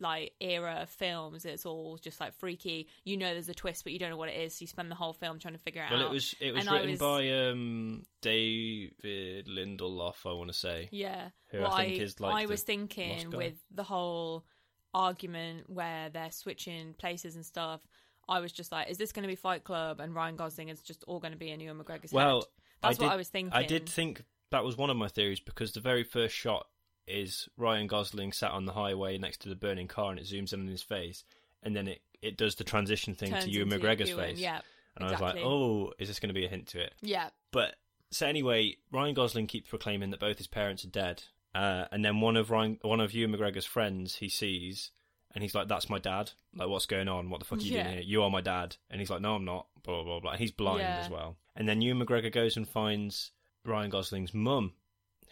[0.01, 3.93] like era of films it's all just like freaky you know there's a twist but
[3.93, 5.83] you don't know what it is so you spend the whole film trying to figure
[5.83, 10.27] it well, out well it was it was And written was- by um, David Lindelof,
[10.27, 10.89] I want to say.
[10.93, 11.29] Yeah.
[11.51, 14.45] who well, I think is, like, I was thinking with the whole
[14.93, 17.81] argument where they're switching places and stuff.
[18.29, 20.81] I was just like, is this going to be Fight Club and Ryan Gosling is
[20.81, 22.45] just all going to be in Ewan McGregor's Well, head?
[22.83, 23.53] That's I what did- I was thinking.
[23.53, 26.67] I did think that was one of my theories because the very first shot
[27.07, 30.53] is Ryan Gosling sat on the highway next to the burning car, and it zooms
[30.53, 31.25] in on his face,
[31.63, 34.39] and then it, it does the transition thing Turns to Ewan McGregor's Ewan, face.
[34.39, 34.61] Yeah.
[34.97, 37.29] and I was like, "Oh, is this going to be a hint to it?" Yeah.
[37.53, 37.77] But
[38.11, 41.23] so anyway, Ryan Gosling keeps proclaiming that both his parents are dead,
[41.55, 44.91] uh, and then one of Ryan, one of Ewan McGregor's friends he sees,
[45.35, 46.33] and he's like, "That's my dad.
[46.55, 47.31] Like, what's going on?
[47.31, 47.83] What the fuck are you Yeah.
[47.85, 48.05] doing here?
[48.05, 50.21] You are my dad." And he's like, "No, I'm not." Blah blah blah.
[50.21, 50.37] blah.
[50.37, 50.99] He's blind Yeah.
[51.05, 51.37] as well.
[51.55, 53.31] And then Ewan McGregor goes and finds
[53.65, 54.73] Ryan Gosling's mum,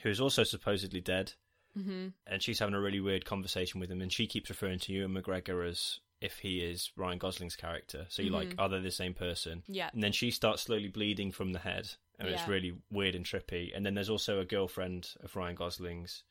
[0.02, 1.32] who is also supposedly dead,
[1.74, 4.92] hmm and she's having a really weird conversation with him, and she keeps referring to
[4.92, 8.06] Ewan McGregor as if he is Ryan Gosling's character.
[8.08, 8.54] So you're like, Mhm.
[8.60, 9.62] are they the same person?
[9.66, 9.90] Yeah.
[9.92, 13.76] And then she starts slowly bleeding from the head, and it's really weird and trippy.
[13.76, 16.22] And then there's also a girlfriend of Ryan Gosling's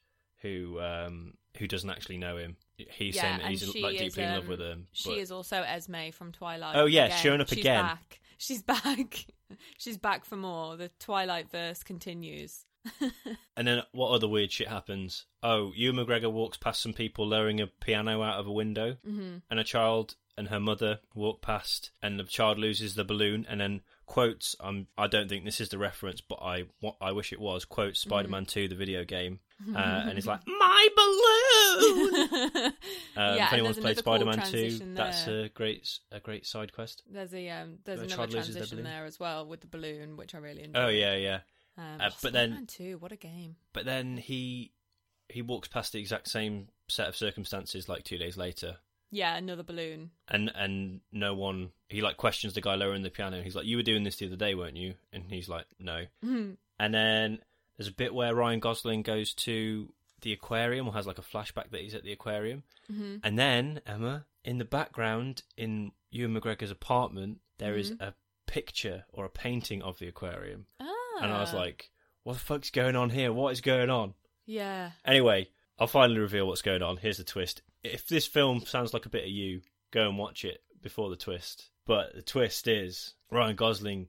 [0.42, 2.58] who um, who doesn't actually know him.
[2.78, 4.88] He's Yeah, saying that he's she like is, deeply in love um, with him.
[4.94, 6.76] She but- is also Esme from Twilight.
[6.76, 7.18] Oh, yeah, again.
[7.20, 7.84] showing up She's again.
[7.86, 8.20] Back.
[8.40, 9.26] She's back.
[9.78, 10.76] She's back for more.
[10.76, 12.66] The Twilight verse continues.
[13.56, 15.26] And then what other weird shit happens?
[15.44, 19.38] Oh, Ewan McGregor walks past some people lowering a piano out of a window, mm-hmm.
[19.50, 23.62] and a child and her mother walk past, and the child loses the balloon, and
[23.62, 24.56] then quotes.
[24.60, 27.66] Um, I don't think this is the reference, but I what I wish it was.
[27.66, 29.40] Quotes Spider-Man Two, the video game,
[29.76, 32.74] uh, and it's like my balloon.
[33.16, 37.04] Um, Yeah, if anyone's played Spider-Man Two, transition that's a great a great side quest.
[37.08, 39.68] There's a um, there's The another child loses their transition there as well with the
[39.68, 40.80] balloon, which I really enjoy.
[40.80, 41.40] Oh yeah, yeah.
[41.78, 43.56] Um, Uh, oh, but then- Spider-Man 2, what a game.
[43.74, 44.72] But then he
[45.30, 48.78] he walks past the exact same set of circumstances like two days later,
[49.10, 50.12] Yeah, another balloon.
[50.28, 53.42] and and no one he like questions the guy lowering the piano.
[53.42, 56.06] He's like, "You were doing this the other day, weren't you?" And he's like, "No."
[56.24, 56.58] Mhm.
[56.78, 57.40] And then
[57.78, 61.72] there's a bit where Ryan Gosling goes to the aquarium or has like a flashback
[61.72, 63.22] that he's at the aquarium, Mhm.
[63.24, 68.04] and then Emma in the background in Ewan McGregor's apartment there is Mm-hmm.
[68.04, 70.93] a picture or a painting of the aquarium, Ah.
[71.22, 71.92] And I was like,
[72.24, 73.32] "What the fuck's going on here?
[73.34, 74.14] What is going on?"
[74.46, 74.92] yeah.
[75.06, 75.50] Anyway,
[75.80, 76.98] I'll finally reveal what's going on.
[76.98, 77.62] Here's the twist.
[77.84, 81.16] If this film sounds like a bit of you, go and watch it before the
[81.16, 81.70] twist.
[81.86, 84.08] But the twist is Ryan Gosling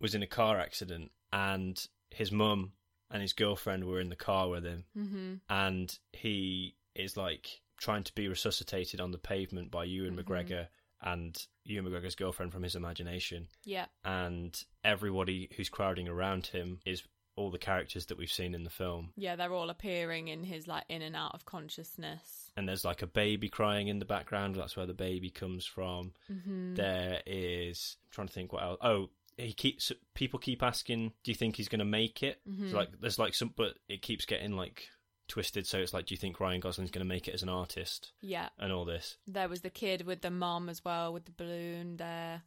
[0.00, 2.72] was in a car accident and his mum
[3.10, 8.04] and his girlfriend were in the car with him hmm and he is like trying
[8.04, 10.68] to be resuscitated on the pavement by Ewan McGregor
[11.02, 13.86] and Ewan McGregor's girlfriend from his imagination Yeah.
[14.04, 17.02] and everybody who's crowding around him is
[17.36, 20.66] all the characters that we've seen in the film Yeah, they're all appearing in his
[20.66, 22.50] like in and out of consciousness.
[22.56, 24.56] and there's like a baby crying in the background.
[24.56, 26.12] That's where the baby comes from.
[26.30, 26.74] Mm-hmm.
[26.74, 28.78] There is trying to think what else.
[28.82, 32.70] Oh, he keeps people keep asking, "Do you think he's going to make it?" Mm-hmm.
[32.72, 34.88] So, like there's like some, but it keeps getting like
[35.30, 35.66] twisted.
[35.66, 38.12] So it's like, do you think Ryan Gosling's going to make it as an artist
[38.20, 38.48] Yeah.
[38.58, 39.16] and all this?
[39.26, 42.42] There was the kid with the mom as well with the balloon there.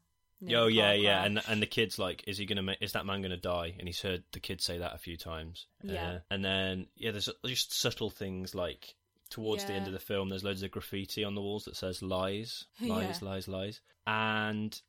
[0.51, 2.79] Oh the yeah, yeah, and and the kid's like, is he gonna make?
[2.81, 3.75] Is that man gonna die?
[3.79, 5.67] And he's heard the kid say that a few times.
[5.81, 6.09] Yeah.
[6.15, 8.93] Uh, and then yeah, there's just subtle things like
[9.29, 12.01] towards the end of the film, there's loads of graffiti on the walls that says
[12.01, 13.29] lies, lies, Yeah.
[13.29, 14.81] lies, lies, and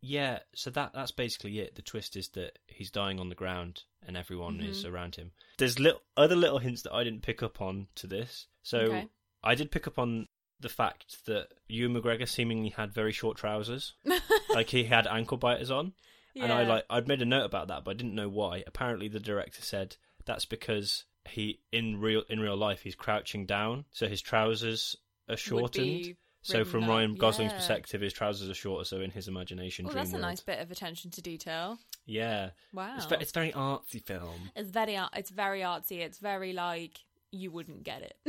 [0.00, 1.74] yeah, so that that's basically it.
[1.74, 4.94] The twist is that he's dying on the ground and everyone is Mm-hmm.
[4.94, 5.32] around him.
[5.58, 8.46] There's little other little hints that I didn't pick up on to this.
[8.62, 9.08] So Okay.
[9.42, 13.94] I did pick up on the fact that Ewan McGregor seemingly had very short trousers,
[14.54, 15.92] like he had ankle biters on,
[16.36, 18.62] and I like I'd made a note about that, but I didn't know why.
[18.66, 23.84] Apparently, the director said that's because he in real in real life he's crouching down,
[23.92, 24.96] so his trousers
[25.28, 26.16] are shortened.
[26.42, 26.88] So from.
[26.88, 27.58] Ryan Gosling's Yeah.
[27.58, 28.84] perspective, his trousers are shorter.
[28.84, 31.78] So in his imagination, Oh, dream that's a nice bit of attention to detail.
[32.06, 32.96] Yeah, Wow.
[32.96, 34.50] it's, it's very artsy film.
[34.56, 35.98] It's very it's very artsy.
[36.00, 36.98] It's very like
[37.30, 38.16] you wouldn't get it.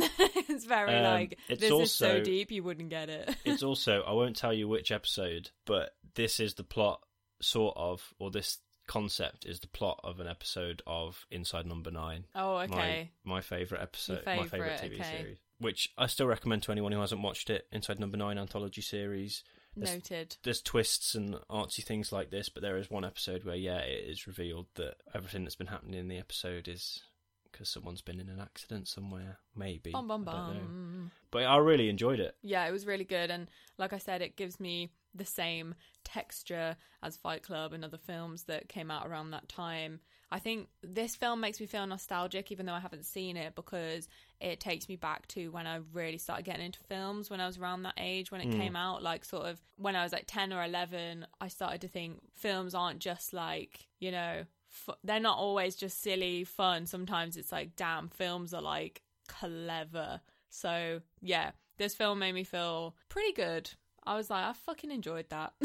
[0.50, 3.36] it's very Um, like it's this is so deep you wouldn't get it.
[3.45, 7.02] it's also I won't tell you which episode, but this is the plot,
[7.41, 12.26] sort of, or this concept is the plot of an episode of Inside Number Nine.
[12.36, 13.12] oh, okay.
[13.24, 15.17] My, my favorite episode, Your my favorite favourite, TV okay.
[15.17, 17.67] series, which I still recommend to anyone who hasn't watched it.
[17.71, 19.43] Inside Number Nine anthology series.
[19.78, 20.36] There's, Noted.
[20.43, 24.10] there's twists and artsy things like this, but there is one episode where yeah, it
[24.10, 27.04] is revealed that everything that's been happening in the episode is
[27.50, 29.91] because someone's been in an accident somewhere, maybe.
[29.91, 31.12] Bum bum I bum.
[31.32, 32.36] But I really enjoyed it.
[32.41, 33.47] Yeah, it was really good, and
[33.78, 38.43] like I said, it gives me the same texture as Fight Club and other films
[38.43, 39.99] that came out around that time.
[40.31, 44.07] I think this film makes me feel nostalgic, even though I haven't seen it, because
[44.39, 47.57] it takes me back to when I really started getting into films when I was
[47.57, 48.57] around that age when it mm.
[48.57, 49.03] came out.
[49.03, 52.73] Like, sort of when I was like 10 or 11, I started to think films
[52.73, 56.85] aren't just like, you know, fu- they're not always just silly fun.
[56.85, 60.21] Sometimes it's like, damn, films are like clever.
[60.49, 63.71] So, yeah, this film made me feel pretty good.
[64.03, 65.53] I was like, I fucking enjoyed that.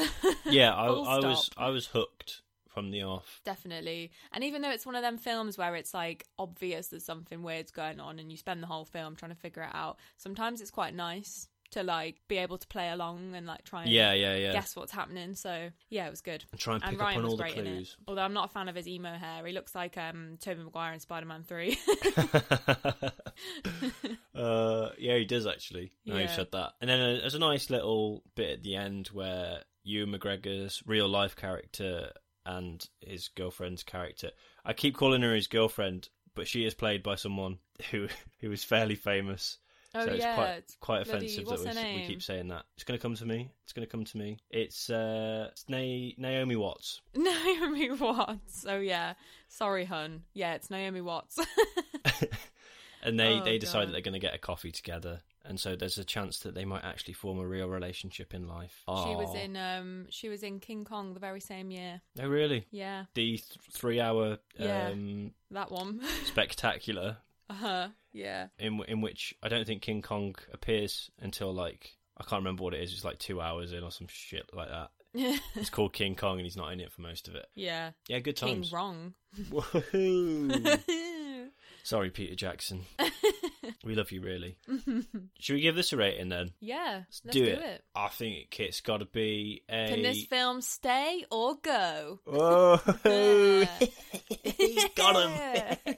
[0.48, 1.50] Yeah, I, I was.
[1.56, 3.40] I was hooked from the off.
[3.44, 4.12] Definitely.
[4.32, 7.72] And even though it's one of them films where it's like obvious that something weird's
[7.72, 10.70] going on and you spend the whole film trying to figure it out, sometimes it's
[10.70, 14.34] quite nice to like be able to play along and like try and Yeah, yeah,
[14.36, 14.52] yeah.
[14.52, 15.34] guess what's happening.
[15.34, 16.44] So yeah, it was good.
[16.52, 17.70] And try and pick up Ryan on was all the great in it.
[17.74, 17.96] clues.
[18.08, 19.46] Although I'm not a fan of his emo hair.
[19.46, 21.78] He looks like um Tobey Maguire in Spider Man three.
[24.34, 25.92] uh, yeah, he does actually.
[26.04, 26.72] Now you've said that.
[26.80, 31.08] And then uh, there's a nice little bit at the end where Ewan McGregor's real
[31.08, 32.10] life character
[32.44, 34.30] and his girlfriend's character.
[34.64, 37.58] I keep calling her his girlfriend, but she is played by someone
[37.90, 38.08] who
[38.40, 39.58] who is fairly famous.
[39.96, 42.48] Oh, so it's yeah, quite it's quite bloody- offensive what's that we, we keep saying
[42.48, 42.64] that.
[42.74, 43.50] It's going to come to me.
[43.64, 44.38] It's going to come to me.
[44.50, 47.00] It's uh, it's Na- Naomi Watts.
[47.16, 48.64] Naomi Watts.
[48.68, 49.14] Oh yeah.
[49.48, 50.22] Sorry, hun.
[50.34, 51.38] Yeah, it's Naomi Watts.
[53.02, 53.88] and they Oh, they decide God.
[53.88, 56.64] that they're going to get a coffee together, and so there's a chance that they
[56.64, 58.82] might actually form a real relationship in life.
[58.86, 62.00] She was in um she was in King Kong the very same year.
[62.20, 62.66] Oh, really?
[62.70, 64.88] Yeah, The th- three-hour Yeah.
[64.88, 66.00] um, that one.
[66.24, 67.18] spectacular
[67.50, 67.88] uh huh.
[68.12, 68.48] Yeah.
[68.58, 72.74] in in which I don't think King Kong appears until like I can't remember what
[72.74, 72.92] it is.
[72.92, 74.90] It's like two hours in or some shit like that.
[75.54, 77.46] It's called King Kong, and he's not in it for most of it.
[77.54, 77.90] yeah.
[78.08, 78.72] Yeah, good King times.
[78.72, 79.14] wrong.
[79.50, 80.80] Woohoo.
[81.84, 82.82] Sorry, Peter Jackson.
[83.84, 84.58] we love you, really.
[85.40, 86.50] Should we give this a rating then?
[86.60, 87.02] yeah.
[87.06, 87.82] Let's, Let's do, it.
[87.94, 89.86] I think it's got to be a.
[89.88, 92.20] Can this film stay or go?
[92.26, 92.76] Oh,
[94.42, 95.94] he's got him.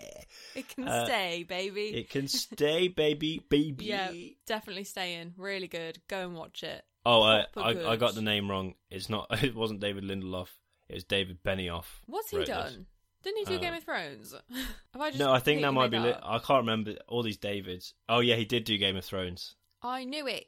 [0.59, 1.89] It can Uh, stay, baby.
[1.89, 3.85] It can stay, baby, baby.
[3.87, 4.13] yeah,
[4.47, 5.35] definitely staying.
[5.37, 5.99] Really good.
[6.09, 6.85] Go and watch it.
[7.07, 8.75] Oh, Proper I, I got the name wrong.
[8.91, 9.27] It's not.
[9.43, 10.49] It wasn't David Lindelof.
[10.89, 11.85] It was David Benioff.
[12.07, 12.65] What's he done?
[12.67, 12.77] this.
[13.25, 14.35] Didn't he do Uh, Game of Thrones?
[14.93, 15.99] Have I just No, I think that might be.
[15.99, 17.95] Li- I can't remember all these Davids.
[18.09, 19.55] Oh yeah, he did do Game of Thrones.
[19.83, 20.47] I knew it.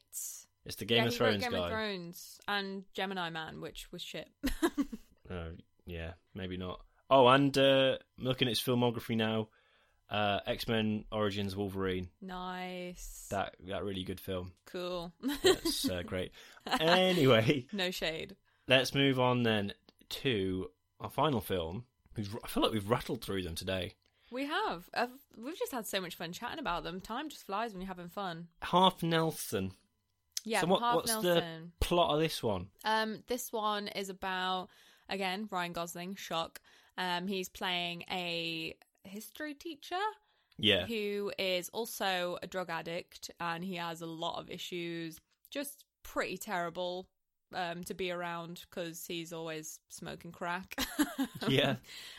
[0.67, 1.59] It's the Game yeah, of Thrones Game guy.
[1.67, 4.29] of Thrones and Gemini Man, which was shit.
[5.31, 5.53] Oh,
[5.87, 6.81] yeah, maybe not.
[7.09, 9.49] Oh, and uh, looking at his filmography now.
[10.11, 12.09] Uh, X Men Origins Wolverine.
[12.21, 13.29] nice.
[13.31, 14.53] That that really good film.
[14.67, 15.13] cool.
[15.43, 16.33] That's uh, great.
[16.81, 18.35] Anyway, no shade.
[18.67, 19.73] let's move on then
[20.09, 20.69] to
[21.01, 21.85] our final film.
[22.17, 23.95] We've, I feel like we've rattled through them today.
[24.33, 24.89] We have.
[24.93, 27.01] Uh, we've just had so much fun chatting about them.
[27.01, 28.49] Time just flies when you're having fun.
[28.63, 29.73] Half Nelson.
[30.45, 31.35] Yeah, so what, Half what's Nelson.
[31.81, 32.67] the plot of this one?
[32.85, 34.69] Um, this one is about
[35.09, 36.15] again Ryan Gosling.
[36.17, 36.61] Shock.
[36.99, 39.97] Um, he's playing a history teacher
[40.59, 45.19] Yeah, who is also a drug addict, and he has a lot of issues.
[45.51, 47.07] Just pretty terrible
[47.55, 50.75] um, to be around because he's always smoking crack.
[51.49, 51.77] yeah.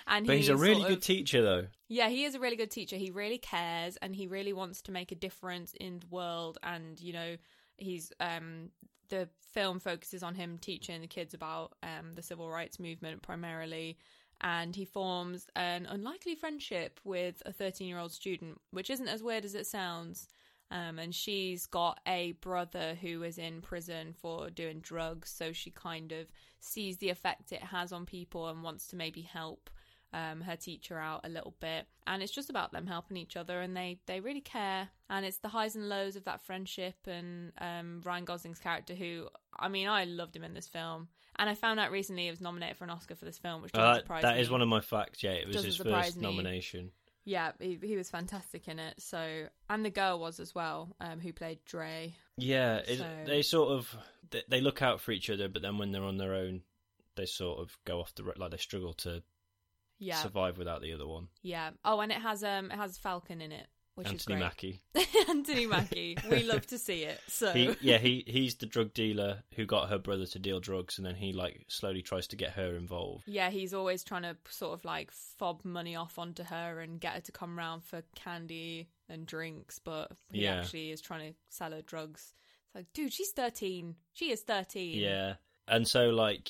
[0.07, 1.67] and But he's a really good of- teacher, though.
[1.87, 2.97] yeah, he is a really good teacher.
[2.97, 6.57] He really cares and he really wants to make a difference in the world.
[6.63, 7.37] And, you know,
[7.77, 8.71] he's, um,
[9.09, 13.97] the film focuses on him teaching the kids about, um, the civil rights movement primarily.
[14.41, 19.21] And he forms an unlikely friendship with a 13 year old student, which isn't as
[19.23, 20.27] weird as it sounds.
[20.71, 25.29] Um, and she's got a brother who is in prison for doing drugs.
[25.29, 26.27] So she kind of
[26.59, 29.69] sees the effect it has on people and wants to maybe help
[30.13, 31.87] um, her teacher out a little bit.
[32.07, 34.89] And it's just about them helping each other and they, they really care.
[35.09, 39.27] And it's the highs and lows of that friendship and um, Ryan Gosling's character, who,
[39.57, 41.09] I mean, I loved him in this film.
[41.41, 43.71] And I found out recently he was nominated for an Oscar for this film, which
[43.71, 44.33] doesn't Uh, surprise that me.
[44.35, 45.23] That is one of my facts.
[45.23, 46.21] Yeah, it was Doesn't his first me.
[46.21, 46.91] nomination.
[47.25, 49.01] Yeah, he, he was fantastic in it.
[49.01, 52.13] So, and the girl was as well, um, who played Dre.
[52.37, 53.95] Yeah, it, they sort of
[54.29, 56.61] they, they look out for each other, but then when they're on their own,
[57.15, 59.23] they sort of go off the like they struggle to
[59.99, 61.27] Yeah, survive without the other one.
[61.41, 61.71] yeah.
[61.83, 64.81] Oh, and it has um, it has Falcon in it, which Anthony is Mackie.
[65.29, 66.17] Anthony Mackie.
[66.29, 67.19] We love to see it.
[67.27, 70.97] So He, yeah, he he's the drug dealer who got her brother to deal drugs,
[70.97, 73.23] and then he like slowly tries to get her involved.
[73.27, 77.13] Yeah, he's always trying to sort of like fob money off onto her and get
[77.13, 80.55] her to come round for candy and drinks, but he Yeah.
[80.61, 82.33] actually is trying to sell her drugs.
[82.67, 83.95] It's like, dude, she's 13.
[84.13, 84.97] She is 13.
[84.99, 85.33] Yeah,
[85.67, 86.49] and so like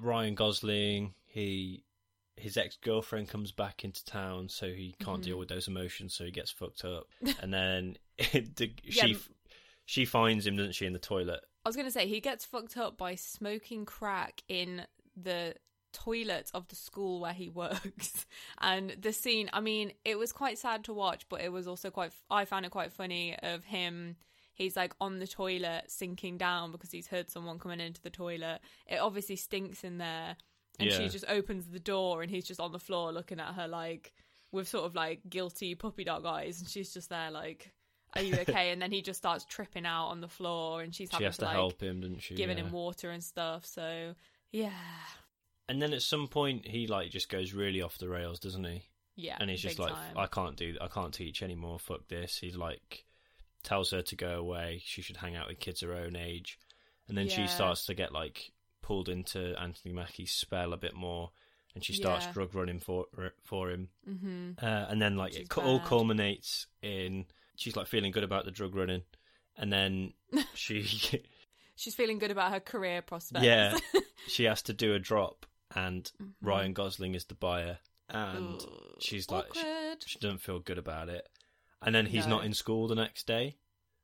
[0.00, 1.84] Ryan Gosling, he
[2.36, 5.22] his ex girlfriend comes back into town, so he can't Mm-hmm.
[5.22, 7.06] deal with those emotions, so he gets fucked up,
[7.40, 7.96] and then
[8.32, 9.16] the, Yeah, she
[9.84, 11.40] she finds him, doesn't she, in the toilet?
[11.64, 14.82] I was going to say, he gets fucked up by smoking crack in
[15.16, 15.54] the
[15.92, 18.26] toilet of the school where he works.
[18.60, 21.90] And the scene, I mean, it was quite sad to watch, but it was also
[21.90, 24.16] quite, I found it quite funny of him.
[24.54, 28.60] He's like on the toilet sinking down because he's heard someone coming into the toilet.
[28.86, 30.36] It obviously stinks in there.
[30.78, 33.66] And she just opens the door and he's just on the floor looking at her
[33.68, 34.12] like
[34.52, 36.60] with sort of like guilty puppy dog eyes.
[36.60, 37.72] And she's just there like,
[38.14, 38.70] are you okay?
[38.70, 41.38] and then he just starts tripping out on the floor and she's She having has
[41.38, 42.34] to like, help him, doesn't she?
[42.34, 42.64] giving Yeah.
[42.64, 43.64] him water and stuff.
[43.66, 44.14] So
[44.52, 44.70] yeah,
[45.68, 48.82] And then at some point, he like just goes really off the rails, doesn't he?
[49.16, 50.16] yeah, and he's just like, time.
[50.16, 51.78] I can't do, I can't teach anymore.
[51.78, 52.36] Fuck this.
[52.38, 53.04] He's like,
[53.64, 54.80] tells her to go away.
[54.84, 56.58] She should hang out with kids her own age,
[57.08, 58.52] and then she starts to get like
[58.86, 61.30] pulled into Anthony Mackie's spell a bit more,
[61.74, 62.32] and she starts Yeah.
[62.32, 63.06] drug running for
[63.42, 63.88] for him.
[64.04, 65.88] hmm Uh, and then like Which it all bad.
[65.88, 67.26] culminates in
[67.56, 69.02] she's like feeling good about the drug running,
[69.56, 70.12] and then
[70.54, 70.82] she
[71.78, 73.44] She's feeling good about her career prospects.
[73.44, 73.76] yeah
[74.28, 76.46] she has to do a drop, and Mm-hmm.
[76.48, 77.78] Ryan Gosling is the buyer,
[78.08, 81.28] and Ugh, she's like she, she doesn't feel good about it,
[81.82, 82.36] and then he's No.
[82.36, 83.56] not in school the next day,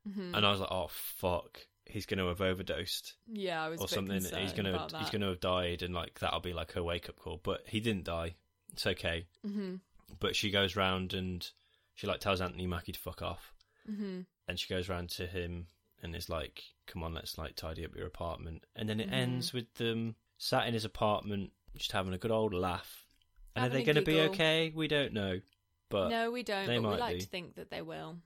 [0.07, 0.35] Mhm.
[0.35, 1.61] and I was like, oh fuck,
[1.93, 4.15] he's going to have overdosed yeah, I was a or something.
[4.15, 7.07] He's going to he's going to have died, and like that'll be like her wake
[7.07, 7.39] up call.
[7.41, 8.35] But he didn't die.
[8.73, 9.27] It's okay.
[9.45, 9.79] Mhm.
[10.19, 11.47] But she goes round and
[11.95, 13.53] she like tells Anthony Mackie to fuck off,
[13.85, 15.67] hmm and she goes round to him
[16.01, 19.13] and is like, "Come on, let's like tidy up your apartment." And then it Mhm.
[19.13, 23.07] ends with them sat in his apartment, just having a good old laugh.
[23.55, 24.71] And Having are they going to be okay?
[24.75, 25.39] We don't know,
[25.89, 26.67] but no, we don't.
[26.67, 27.21] they But we like be.
[27.21, 28.17] to think that they will.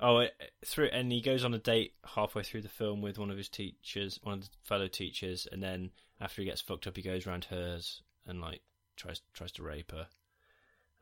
[0.00, 0.32] Oh, it,
[0.66, 3.48] through and he goes on a date halfway through the film with one of his
[3.48, 5.90] teachers, one of the fellow teachers, and then
[6.20, 8.60] after he gets fucked up, he goes round hers and like
[8.96, 10.08] tries tries to rape her.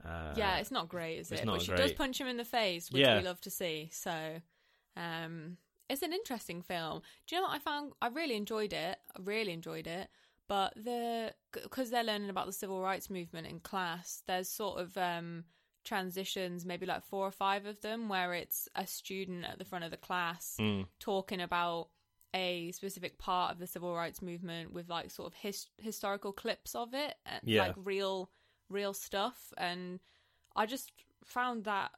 [0.05, 1.45] Uh, yeah, it's not great, is it?
[1.47, 3.19] but she does punch him in the face, which Yeah.
[3.19, 3.89] we love to see.
[3.93, 4.43] So,
[4.97, 5.57] um,
[5.89, 7.03] it's an interesting film.
[7.27, 7.93] Do you know what I found?
[8.03, 8.99] I really enjoyed it.
[9.17, 10.09] I really enjoyed it.
[10.49, 14.97] But the because they're learning about the civil rights movement in class, there's sort of
[14.99, 15.45] um
[15.85, 19.85] transitions, maybe like four or five of them, where it's a student at the front
[19.85, 21.89] of the class Mm, talking about
[22.35, 26.75] a specific part of the civil rights movement with like sort of his- historical clips
[26.75, 27.63] of it uh, Yeah.
[27.67, 28.31] like real
[28.71, 29.53] real stuff.
[29.59, 30.01] And
[30.57, 30.93] i just
[31.25, 31.91] found that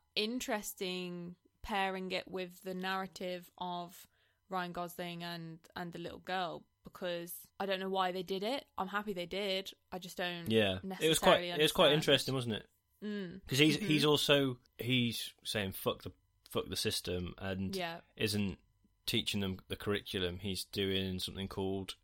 [0.49, 4.07] interesting pairing it with the narrative of
[4.51, 8.64] ryan gosling and and the little girl because i don't know why they did it.
[8.76, 9.70] I'm happy they did.
[9.91, 12.66] I just don't yeah, it was quite necessarily it was quite interesting, wasn't it?
[13.05, 13.86] Mm, Because he's Mhm.
[13.86, 16.12] he's also he's saying fuck the
[16.50, 18.59] fuck the system and yeah isn't
[19.07, 20.38] teaching them the curriculum.
[20.38, 21.96] He's doing something called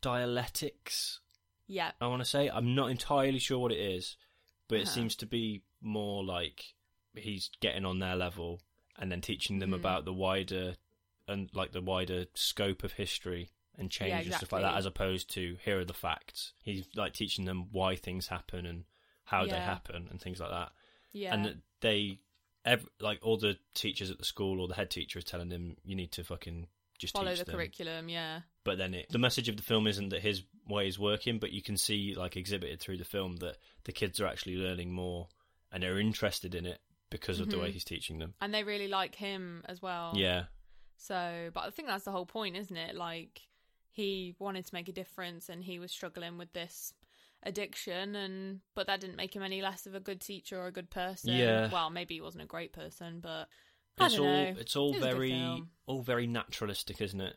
[0.00, 1.20] dialectics.
[1.66, 4.16] yeah I want to say I'm not entirely sure what it is,
[4.68, 4.94] but it Uh-huh.
[4.94, 6.74] seems to be more like
[7.14, 8.60] he's getting on their level
[8.96, 9.76] and then teaching them Mhm.
[9.76, 10.76] about the wider
[11.28, 14.84] and like the wider scope of history and change Yeah, and stuff like that, as
[14.86, 16.52] opposed to here are the facts.
[16.62, 18.84] He's like teaching them why things happen and
[19.30, 20.72] how they happen and things like that.
[21.12, 22.18] yeah And they,
[22.64, 25.76] ev like all the teachers at the school or the head teacher is telling them
[25.84, 26.66] you need to fucking
[26.98, 30.10] just follow the them curriculum yeah but then it, the message of the film isn't
[30.10, 33.56] that his way is working, but you can see like exhibited through the film that
[33.84, 35.26] the kids are actually learning more
[35.72, 36.78] and they're interested in it
[37.08, 37.72] because of the way Mhm.
[37.72, 38.34] he's teaching them.
[38.42, 40.44] and they really like him as well Yeah,
[40.96, 42.94] So, but I think that's the whole point, isn't it?
[42.94, 43.40] Like,
[43.90, 46.92] he wanted to make a difference and he was struggling with this
[47.42, 50.72] addiction and but that didn't make him any less of a good teacher or a
[50.72, 51.32] good person.
[51.32, 51.70] Yeah.
[51.72, 53.48] Well, maybe he wasn't a great person, but
[53.98, 54.54] I it's don't all know.
[54.58, 57.36] it's all It was a good very all very naturalistic, isn't it?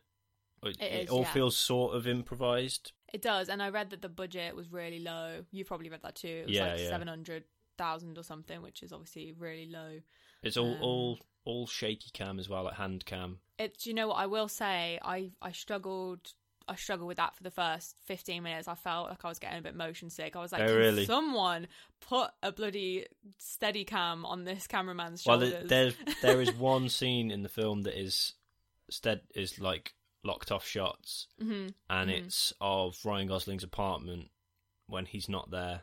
[0.64, 1.32] It, It is, all yeah.
[1.34, 2.94] feels sort of improvised.
[3.14, 3.50] it does.
[3.50, 5.44] And I read that the budget was really low.
[5.52, 6.28] You probably read that too.
[6.28, 6.88] It was Yeah, like yeah.
[6.90, 10.00] 700,000 or something, which is obviously really low.
[10.42, 13.40] It's all Um, all all shaky cam as well, like hand cam.
[13.60, 15.00] It's you know what I will say?
[15.02, 16.34] I I struggled.
[16.68, 18.68] I struggled with that for the first fifteen minutes.
[18.68, 20.36] I felt like I was getting a bit motion sick.
[20.36, 21.06] I was like, Oh, "Can really?
[21.06, 21.68] someone
[22.00, 23.06] put a bloody
[23.38, 27.50] steady cam on this cameraman's Well, shoulders?" there there- there is one scene in the
[27.50, 28.34] film that is
[28.90, 29.94] stead is like
[30.24, 32.26] locked off shots, hmm and Mhm.
[32.26, 34.30] it's of Ryan Gosling's apartment
[34.88, 35.82] when he's not there,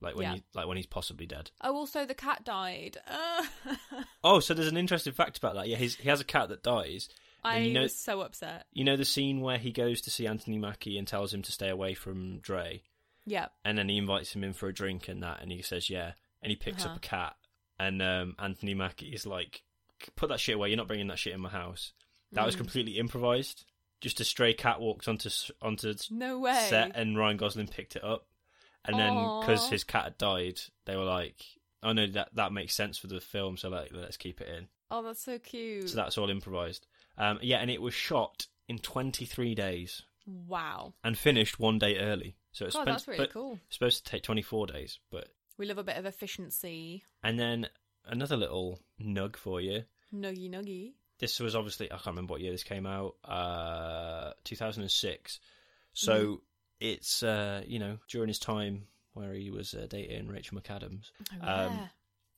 [0.00, 0.34] like when Yeah.
[0.34, 1.50] he, like when he's possibly dead.
[1.62, 2.98] Oh, also the cat died.
[3.06, 3.46] Uh,
[4.24, 5.68] Oh, so there's an interesting fact about that.
[5.68, 7.08] Yeah, he's, he has a cat that dies.
[7.44, 8.66] I you know- was so upset.
[8.72, 11.52] You know the scene where he goes to see Anthony Mackie and tells him to
[11.52, 12.82] stay away from Dre,
[13.26, 15.90] Yeah, and then he invites him in for a drink and that, and he says
[15.90, 16.12] yeah,
[16.42, 16.92] and he picks Uh-huh.
[16.92, 17.36] up a cat,
[17.78, 19.62] and um, Anthony Mackie is like,
[20.16, 20.68] "Put that shit away.
[20.68, 21.92] You're not bringing that shit in my house."
[22.32, 22.58] That was Mm.
[22.58, 23.64] completely improvised.
[24.00, 25.30] Just a stray cat walked onto
[25.60, 26.66] onto no way.
[26.68, 28.26] set, and Ryan Gosling picked it up,
[28.84, 31.44] and then because his cat had died, they were like,
[31.82, 34.68] "Oh no, that that makes sense for the film, so like let's keep it in."
[34.94, 35.88] oh, that's so cute.
[35.88, 36.86] So that's all improvised.
[37.18, 40.94] Um, yeah, and it was shot in 23 days wow.
[41.04, 42.36] and finished one day early.
[42.52, 43.58] So it's God, that's really but- cool.
[43.70, 47.04] supposed to take 24 days, but We love a bit of efficiency.
[47.22, 47.68] and then
[48.06, 49.84] another little nug for you.
[50.14, 50.92] Nuggy nuggy.
[51.18, 53.14] This was obviously I can't remember what year this came out.
[53.24, 55.40] Uh, 2006.
[55.94, 56.34] So Mm-hmm.
[56.80, 58.84] it's uh, you know during his time
[59.14, 61.10] where he was uh, dating Rachel McAdams.
[61.42, 61.86] Oh, Um, yeah.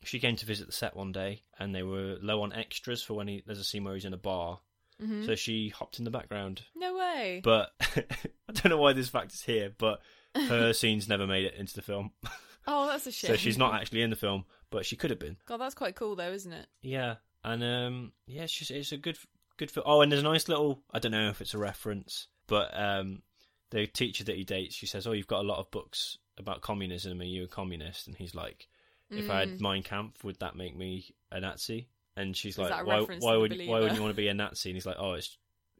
[0.04, 3.14] She came to visit the set one day, and they were low on extras for
[3.14, 3.42] when he.
[3.46, 4.60] There's a scene where he's in a bar,
[5.02, 5.26] Mhm.
[5.26, 6.62] so she hopped in the background.
[6.74, 7.40] no way.
[7.42, 10.00] But I don't know why this fact is here, but
[10.34, 12.12] her scenes never made it into the film,
[12.66, 13.30] oh, that's a shame.
[13.32, 15.36] so she's not actually in the film, but she could have been.
[15.46, 16.66] God, that's quite cool though, isn't it?
[16.82, 19.18] Yeah, and um, yeah, it's just it's a good
[19.56, 19.84] good film.
[19.86, 20.82] Oh, and there's a nice little.
[20.92, 23.22] I don't know if it's a reference, but um,
[23.70, 26.60] the teacher that he dates, she says, "Oh, you've got a lot of books about
[26.62, 27.20] communism.
[27.20, 28.66] Are you a communist?" And he's like,
[29.18, 29.60] "If I had Mm.
[29.60, 33.00] Mein Kampf, would that make me a Nazi?" And she's Is like, "Why?
[33.00, 35.36] Why would why would you want to be a Nazi?" And he's like, "Oh, it's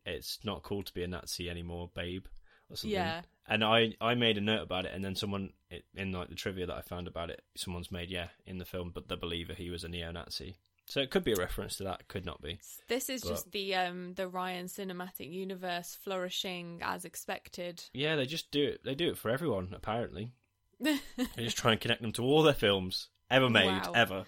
[0.07, 2.27] it's not cool to be a Nazi anymore, babe."
[2.71, 2.91] Or something.
[2.93, 3.23] Yeah.
[3.47, 5.53] And I, I made a note about it, and then someone
[5.95, 8.91] in like the trivia that I found about it, someone's made yeah in the film,
[8.91, 10.57] but the believer he was a neo-Nazi.
[10.87, 12.59] So it could be a reference to that, could not be.
[12.89, 17.85] This is But- just the um the Ryan cinematic universe flourishing as expected.
[17.93, 18.83] Yeah, they just do it.
[18.83, 20.31] They do it for everyone apparently.
[20.81, 20.99] They
[21.39, 23.93] just try and connect them to all their films ever made Wow.
[23.95, 24.25] ever.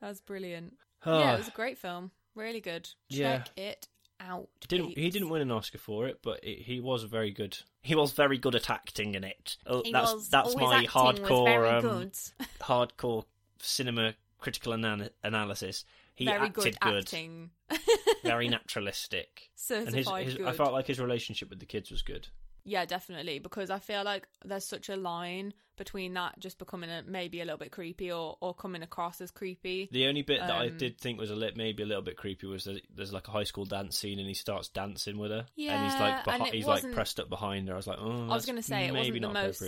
[0.00, 0.74] That's brilliant.
[1.04, 2.10] Ah, yeah, it was a great film.
[2.34, 2.88] Really good.
[3.08, 3.38] Yeah.
[3.38, 3.88] Check it
[4.20, 4.48] out.
[4.60, 7.58] He didn't he didn't win an Oscar for it, but it, he was very good.
[7.82, 9.56] He was very good at acting in it.
[9.66, 12.10] Oh, He that's was- that's oh, my hardcore um,
[12.60, 13.24] hardcore
[13.58, 15.84] cinema critical ana- analysis.
[16.14, 17.50] He very acted good acting.
[18.24, 19.50] very naturalistic.
[19.70, 20.46] And his, his good.
[20.46, 22.28] I felt like his relationship with the kids was good.
[22.64, 23.38] Yeah, definitely.
[23.38, 27.44] Because I feel like there's such a line between that just becoming a, maybe a
[27.44, 29.88] little bit creepy or, or coming across as creepy.
[29.90, 32.16] The only bit that I Um, did think was a lit, maybe a little bit
[32.16, 35.30] creepy was that there's like a high school dance scene and he starts dancing with
[35.30, 37.74] her, Yeah, and he's like and behi- he's like pressed up behind her.
[37.74, 39.62] I was like, oh, I was going to say it wasn't the not most.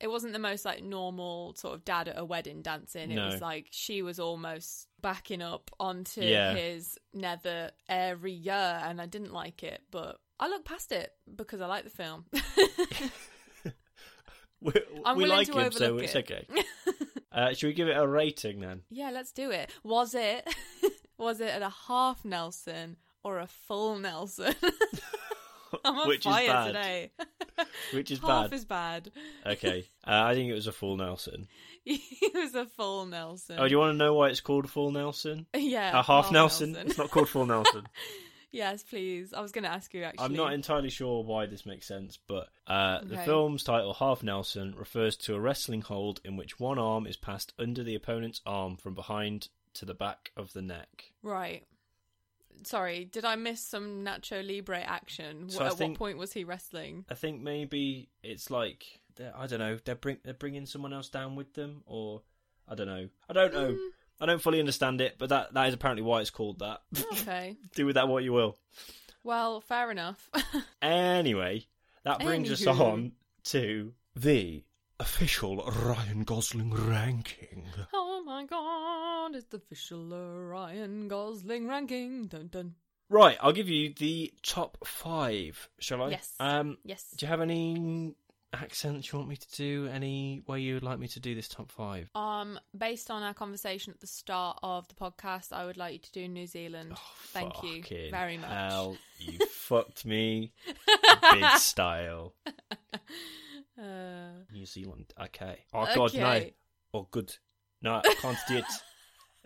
[0.00, 3.10] It wasn't the most like normal sort of dad at a wedding dancing.
[3.10, 3.26] It No.
[3.26, 6.54] was like she was almost backing up onto Yeah.
[6.54, 11.66] his nether area, and I didn't like it, but I look past it because I
[11.66, 12.24] like the film.
[14.62, 14.72] We,
[15.06, 16.30] I'm we like to him, so overlook it's it.
[16.30, 16.46] okay.
[17.32, 18.82] uh, should we give it a rating then?
[18.90, 19.70] yeah, let's do it.
[19.82, 20.46] Was it?
[21.16, 24.54] was it at a half Nelson or a full Nelson?
[25.82, 26.66] I'm on Which is bad.
[26.66, 27.10] today.
[27.94, 28.52] Which is half bad.
[28.52, 29.12] is bad.
[29.46, 31.46] Okay, uh, I think it was a full Nelson.
[31.86, 33.56] it was a full Nelson.
[33.58, 35.46] Oh, do you want to know why it's called full Nelson?
[35.56, 36.76] yeah, A half Nelson.
[36.76, 37.86] It's not called full Nelson.
[38.50, 39.32] Yes, please.
[39.32, 40.24] I was going to ask you actually.
[40.24, 44.74] I'm not entirely sure why this makes sense, but uh, the film's title, Half Nelson,
[44.76, 48.76] refers to a wrestling hold in which one arm is passed under the opponent's arm
[48.76, 51.12] from behind to the back of the neck.
[51.22, 51.64] Right.
[52.62, 55.48] Sorry, did I miss some Nacho Libre action?
[55.48, 57.06] So At think- what point was he wrestling?
[57.08, 59.00] I think maybe it's like
[59.34, 59.78] I don't know.
[59.84, 62.22] They're bring they're bringing someone else down with them, or
[62.68, 63.08] I don't know.
[63.28, 63.72] I don't know.
[63.72, 63.88] Mm.
[64.20, 66.80] I don't fully understand it, but that that is apparently why it's called that.
[67.12, 67.56] Okay.
[67.74, 68.56] Do with that what you will.
[69.24, 70.28] Well, fair enough.
[70.82, 71.66] Anyway,
[72.04, 73.12] that brings us on
[73.44, 74.64] to the
[74.98, 77.64] official Ryan Gosling ranking.
[77.92, 82.26] oh my god, it's the official Ryan Gosling ranking.
[82.26, 82.74] Dun dun.
[83.08, 85.68] Right, I'll give you the top five.
[85.80, 86.10] Shall I?
[86.10, 86.32] Yes.
[86.38, 87.04] Um, Yes.
[87.16, 88.14] do you have any
[88.52, 89.88] accents you want me to do?
[89.92, 92.10] Any way you'd like me to do this top five?
[92.14, 95.98] Um, based on our conversation at the start of the podcast, I would like you
[96.00, 96.96] to do New Zealand.
[97.28, 98.50] Thank you Oh, very much.
[98.50, 100.52] Hell, you fucked me
[101.32, 102.34] big style.
[103.80, 105.12] Uh, New Zealand.
[105.22, 105.64] Okay.
[105.72, 106.42] Oh god, no.
[106.92, 107.34] Oh good.
[107.82, 108.64] No, I can't do it.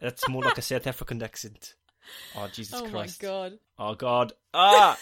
[0.00, 1.74] That's more like a South African accent.
[2.36, 3.22] Oh Jesus oh Christ.
[3.22, 3.52] my god.
[3.78, 4.32] Oh god.
[4.52, 4.98] Ah!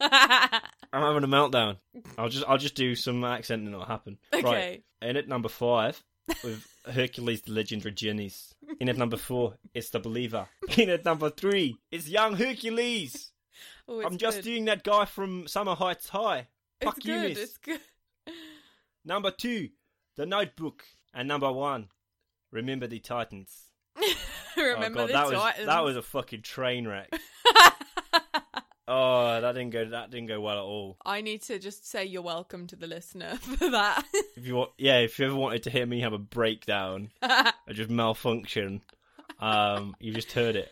[0.94, 1.78] I'm having a meltdown.
[2.16, 4.18] I'll just I'll just do some accent and it'll happen.
[4.32, 4.44] Right.
[4.44, 4.82] Okay.
[5.02, 6.02] In at number five,
[6.42, 8.54] with Hercules the Legendary Journeys.
[8.80, 10.46] In at number four, it's the Believer.
[10.76, 13.30] In at number three, it's young Hercules.
[13.86, 14.44] Oh, it's I'm just good.
[14.44, 16.48] doing that guy from Summer Heights High.
[16.80, 17.28] It's Fuck you, good.
[17.28, 17.38] miss.
[17.38, 17.80] It's good.
[19.04, 19.68] Number two,
[20.16, 20.84] The Notebook.
[21.12, 21.88] And number one,
[22.50, 23.52] Remember the Titans.
[24.56, 25.66] Remember oh god, the that was Titans.
[25.66, 27.12] that was a fucking train wreck.
[28.88, 30.96] Oh, that didn't go that didn't go well at all.
[31.04, 34.04] I need to just say you're welcome to the listener for that.
[34.36, 37.72] If you want, yeah, if you ever wanted to hear me have a breakdown or
[37.72, 38.82] just malfunction,
[39.40, 40.70] um, you just heard it.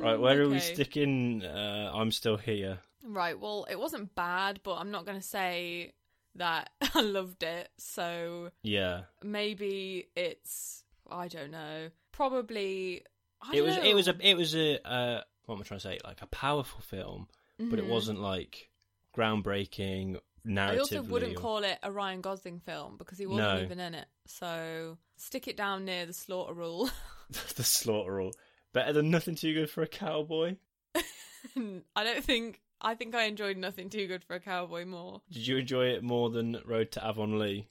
[0.00, 1.44] Right, where are we sticking?
[1.44, 2.78] Uh, I'm still here.
[3.04, 3.38] right.
[3.38, 5.92] Well, it wasn't bad, but I'm not going to say
[6.36, 7.68] that I loved it.
[7.78, 11.90] So Yeah, maybe it's I don't know.
[12.10, 13.02] Probably
[13.42, 13.82] I it was know.
[13.82, 15.98] it was a it was a uh, what am I trying to say?
[16.04, 17.28] Like a powerful film,
[17.70, 17.88] but it Mhm.
[17.88, 18.70] wasn't like
[19.16, 20.74] groundbreaking narratively.
[20.74, 23.62] I also wouldn't or- call it a Ryan Gosling film because he wasn't No.
[23.64, 24.08] even in it.
[24.26, 26.90] So stick it down near the slaughter rule.
[27.56, 28.32] the slaughter rule.
[28.72, 30.56] Better than nothing too good for a cowboy.
[30.96, 32.60] I don't think.
[32.84, 35.22] I think I enjoyed nothing too good for a cowboy more.
[35.30, 37.68] Did you enjoy it more than Road to Avonlea?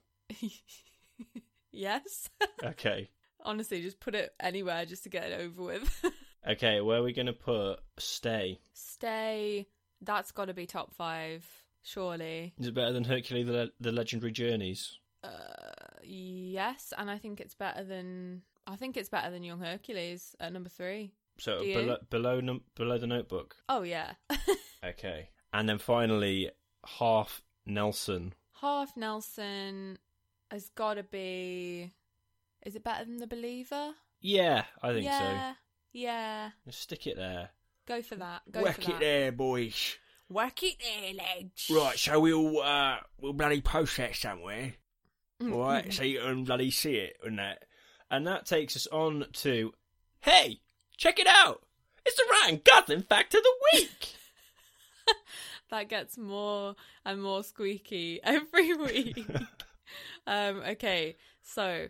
[1.71, 2.29] yes.
[2.63, 3.09] Okay.
[3.43, 6.05] Honestly, just put it anywhere just to get it over with.
[6.47, 8.59] Okay, where are we going to put Stay?
[8.73, 9.67] Stay.
[10.01, 11.45] That's got to be top five,
[11.83, 12.53] surely.
[12.59, 14.97] Is it better than Hercules the, Le- the Legendary Journeys?
[15.23, 15.29] Uh,
[16.03, 18.41] yes, and I think it's better than.
[18.67, 21.13] I think it's better than Young Hercules at number three.
[21.39, 23.55] So below below, num- below the Notebook.
[23.69, 24.13] Oh yeah.
[24.83, 26.49] Okay, and then finally
[26.97, 28.33] half Nelson.
[28.61, 29.99] Half Nelson
[30.49, 31.91] has got to be.
[32.65, 33.91] Is it better than The Believer?
[34.21, 35.09] Yeah, I think so.
[35.11, 35.53] yeah.
[35.93, 36.49] Yeah.
[36.65, 37.49] Just stick it there.
[37.91, 38.41] Go for that.
[38.49, 38.99] Go Work for it that.
[39.01, 39.97] there, boys.
[40.29, 41.69] Work it there, lads.
[41.69, 44.75] Right, so we'll uh, we'll bloody post that somewhere.
[45.41, 47.65] right, so you can bloody see it and that.
[48.09, 49.73] And that takes us on to,
[50.21, 50.61] hey,
[50.95, 51.63] check it out!
[52.05, 54.15] It's the Ryan Gosling fact of the week.
[55.69, 59.27] that gets more and more squeaky every week.
[60.27, 61.87] um, okay, so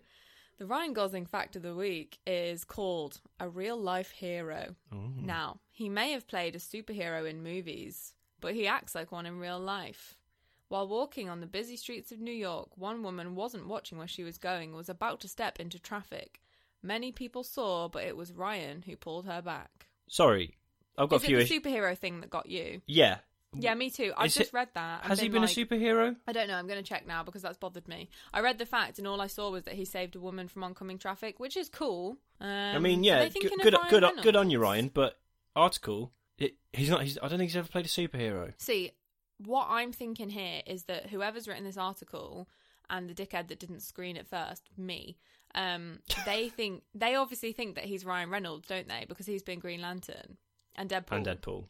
[0.62, 4.76] The Ryan Gosling fact of the week is called a real life hero.
[4.94, 5.10] Oh.
[5.20, 9.40] Now, he may have played a superhero in movies, but he acts like one in
[9.40, 10.20] real life.
[10.68, 14.24] While walking on the busy streets of New York, one woman wasn't watching where she
[14.24, 16.44] was going was about to step into traffic.
[16.84, 19.88] Many people saw, but it was Ryan who pulled her back.
[20.10, 20.60] Sorry,
[20.96, 21.38] I've got Is a few.
[21.40, 22.84] it the superhero thing that got you?
[22.86, 23.18] yeah.
[23.54, 24.14] Yeah, me too.
[24.16, 25.02] I've Is just it- read that.
[25.02, 26.16] and Has he been like, a superhero?
[26.26, 26.56] I don't know.
[26.56, 28.10] I'm going to check now because that's bothered me.
[28.34, 30.64] I read the fact, and all I saw was that he saved a woman from
[30.64, 32.18] oncoming traffic, which is cool.
[32.40, 34.90] Um, I mean, yeah, they good, good, good, good on you, Ryan.
[34.94, 35.20] But
[35.56, 37.04] article, it, he's not.
[37.04, 38.54] He's, I don't think he's ever played a superhero.
[38.58, 38.92] See,
[39.38, 42.48] what I'm thinking here is that whoever's written this article
[42.90, 45.18] and the dickhead that didn't screen at first, me,
[45.56, 49.06] um, they think they obviously think that he's Ryan Reynolds, don't they?
[49.08, 50.38] Because he's been Green Lantern
[50.76, 51.18] and Deadpool.
[51.18, 51.66] And Deadpool.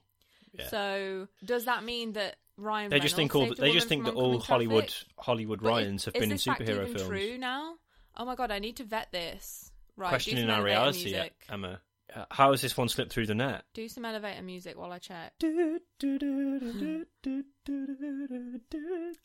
[0.54, 0.68] Yeah.
[0.70, 2.89] So does that mean that Ryan?
[2.89, 3.41] they just think all.
[3.41, 5.08] Reynolds They just think that all Hollywood traffic?
[5.18, 7.08] Hollywood Ryans have been in superhero even films.
[7.08, 7.76] True now?
[8.18, 9.72] Oh my god, I need to vet this.
[9.97, 11.34] Right, Questioning our reality, music.
[11.49, 11.80] Emma.
[12.14, 13.64] Uh, How has this one slipped through the net?
[13.74, 15.34] Do some elevator music while I check.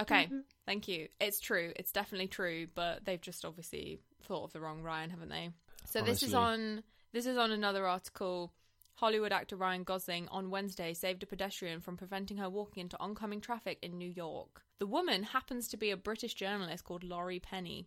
[0.01, 0.29] Okay,
[0.67, 1.09] thank you.
[1.21, 1.73] It's true.
[1.77, 5.51] It's definitely true, but they've just obviously thought of the wrong Ryan, haven't they?
[5.87, 8.53] So this is on this is on another article.
[8.97, 13.43] Hollywood actor Ryan Gosling on Wednesday saved a pedestrian from preventing her walking into oncoming
[13.43, 14.63] traffic in New York.
[14.79, 17.87] The woman happens to be a British journalist called Laurie Penny.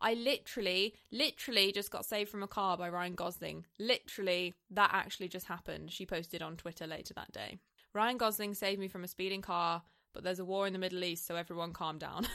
[0.00, 3.66] I literally, literally just got saved from a car by Ryan Gosling.
[3.78, 5.92] Literally, that actually just happened.
[5.92, 7.58] She posted on Twitter later that day.
[7.92, 9.82] Ryan Gosling saved me from a speeding car,
[10.14, 12.26] but there's a war in the Middle East, so everyone calm down.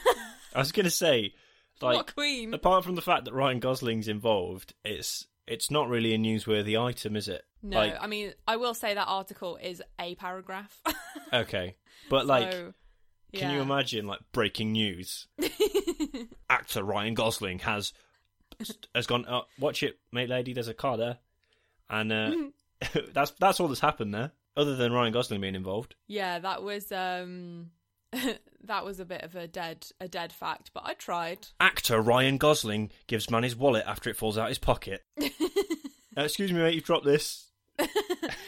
[0.54, 1.34] I was going to say,
[1.80, 2.54] like, what queen?
[2.54, 7.16] apart from the fact that Ryan Gosling's involved, it's it's not really a newsworthy item,
[7.16, 7.44] is it?
[7.62, 10.80] No, Like, I mean, I will say that article is a paragraph.
[11.32, 11.76] okay,
[12.10, 12.74] but like, So,
[13.32, 15.26] can you imagine like breaking news?
[16.50, 17.92] Actor Ryan Gosling has
[18.94, 19.24] has gone.
[19.28, 20.52] Oh, watch it, mate, lady.
[20.52, 21.18] There's a car there,
[21.90, 22.32] and uh,
[23.12, 24.32] that's that's all that's happened there.
[24.56, 25.96] Other than Ryan Gosling being involved.
[26.06, 27.70] Yeah, that was um
[28.64, 31.48] that was a bit of a dead a dead fact, but I tried.
[31.60, 35.02] Actor Ryan Gosling gives man his wallet after it falls out of his pocket.
[35.22, 35.26] uh,
[36.16, 36.74] excuse me, mate.
[36.74, 37.48] You've dropped this.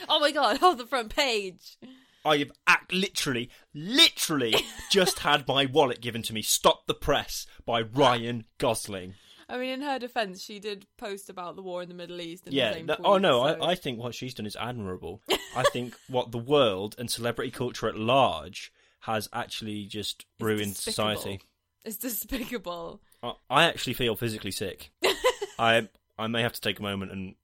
[0.08, 1.78] Oh my god, hold the front page.
[2.24, 4.54] I have act literally, literally
[4.90, 6.42] just had my wallet given to me.
[6.42, 9.14] Stop the press by Ryan Gosling.
[9.48, 12.46] I mean, in her defense, she did post about the war in the Middle East.
[12.46, 12.72] In the Yeah.
[12.72, 15.22] same no- tweet, oh no, so- I, I think what she's done is admirable.
[15.56, 20.74] I think what the world and celebrity culture at large has actually just It's ruined
[20.74, 20.92] despicable.
[21.16, 21.40] society.
[21.84, 23.00] It's despicable.
[23.22, 24.90] I, I actually feel physically sick.
[25.58, 25.88] I
[26.18, 27.34] I may have to take a moment and.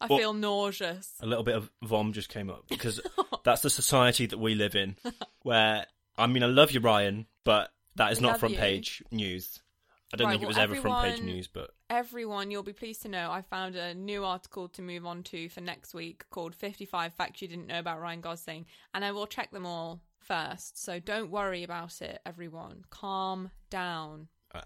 [0.00, 1.12] I well, feel nauseous.
[1.20, 3.00] a little bit of vom just came up because
[3.44, 4.96] that's the society that we live in.
[5.42, 5.86] Where
[6.18, 8.60] I mean, I love you, Ryan, but that is not front you.
[8.60, 9.60] page news.
[10.12, 12.72] I don't Right, think it well, was ever front page news, but Everyone, you'll be
[12.72, 16.24] pleased to know I found a new article to move on to for next week
[16.30, 20.00] called 55 Facts You Didn't Know About Ryan Gosling, and I will check them all
[20.22, 20.82] first.
[20.82, 22.84] So don't worry about it, everyone.
[22.90, 24.28] Calm down.
[24.54, 24.60] uh,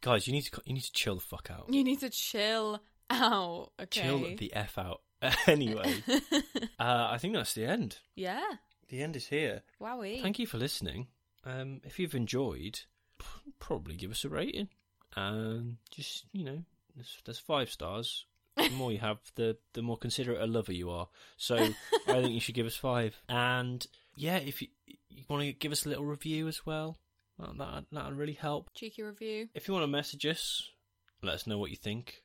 [0.00, 1.66] guys, you need to you need to chill the fuck out.
[1.72, 2.80] You need to chill
[3.10, 4.02] out, okay?
[4.02, 5.02] Chill the f out.
[5.46, 6.02] anyway,
[6.78, 7.98] uh, I think that's the end.
[8.14, 8.44] yeah.
[8.88, 9.62] The end is here.
[9.82, 10.22] Wowie.
[10.22, 11.08] Thank you for listening.
[11.44, 12.80] Um, if you've enjoyed,
[13.18, 13.26] p-
[13.58, 14.68] probably give us a rating.
[15.14, 16.62] Um, just you know,
[16.96, 18.24] there's, there's five stars.
[18.56, 21.08] The more you have, the the more considerate a lover you are.
[21.36, 21.72] So I
[22.06, 23.20] think you should give us five.
[23.28, 23.86] And
[24.18, 24.68] yeah, if you
[25.08, 26.98] you want to give us a little review as well,
[27.38, 28.70] that that that'd really help.
[28.74, 29.48] Cheeky review.
[29.54, 30.68] If you want to message us,
[31.22, 32.22] let us know what you think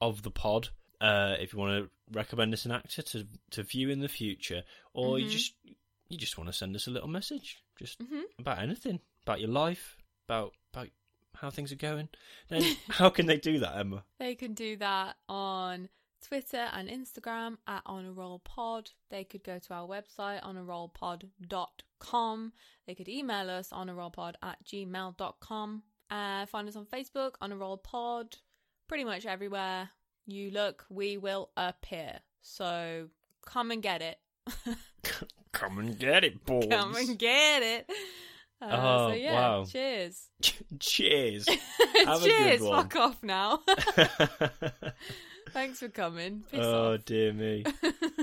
[0.00, 0.68] of the pod.
[1.00, 4.62] Uh, if you want to recommend us an actor to to view in the future,
[4.92, 5.30] or you Mhm.
[5.30, 5.54] just
[6.08, 8.24] you just want to send us a little message, just Mhm.
[8.38, 10.88] about anything, about your life, about about
[11.36, 12.08] how things are going,
[12.48, 14.04] then how can they do that, Emma?
[14.18, 15.88] They can do that on
[16.26, 18.90] Twitter and Instagram at On a Roll Pod.
[19.10, 22.52] They could go to our website, onarollpod.com.
[22.86, 25.82] They could email us, onarollpod at gmail.com.
[26.10, 28.36] Uh, find us on Facebook, On a Roll Pod.
[28.88, 29.90] Pretty much everywhere
[30.26, 32.18] you look, we will appear.
[32.42, 33.08] So
[33.46, 34.18] come and get it.
[35.52, 36.66] Come and get it, boys.
[36.70, 37.90] come and get it.
[38.62, 39.64] Uh, Oh, so yeah, wow.
[39.64, 40.28] cheers.
[40.78, 41.48] Cheers.
[41.48, 42.82] Have a good cheers, one.
[42.88, 43.60] fuck off now.
[45.52, 46.44] Thanks for coming.
[46.50, 47.04] Piss oh off.
[47.04, 47.64] dear me.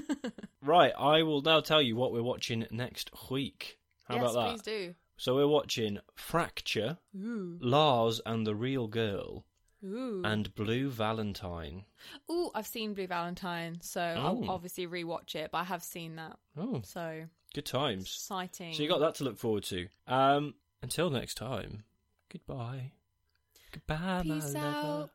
[0.62, 3.78] right, I will now tell you what we're watching next week.
[4.06, 4.50] How yes, about that?
[4.52, 4.96] please do.
[5.18, 7.58] So we're watching Fracture, Ooh.
[7.62, 9.46] Lars and the Real Girl,
[9.84, 10.22] Ooh.
[10.24, 11.86] and Blue Valentine.
[12.32, 14.22] Ooh, I've seen Blue Valentine, so Oh.
[14.46, 16.38] I'll obviously rewatch it, but I have seen that.
[16.58, 17.24] Oh, So
[17.54, 18.04] good times.
[18.04, 18.74] exciting.
[18.76, 19.88] So you got that to look forward to.
[20.06, 20.54] Um,
[20.84, 21.84] until next time,
[22.32, 22.92] goodbye.
[23.72, 25.10] Goodbye, my Peace lover.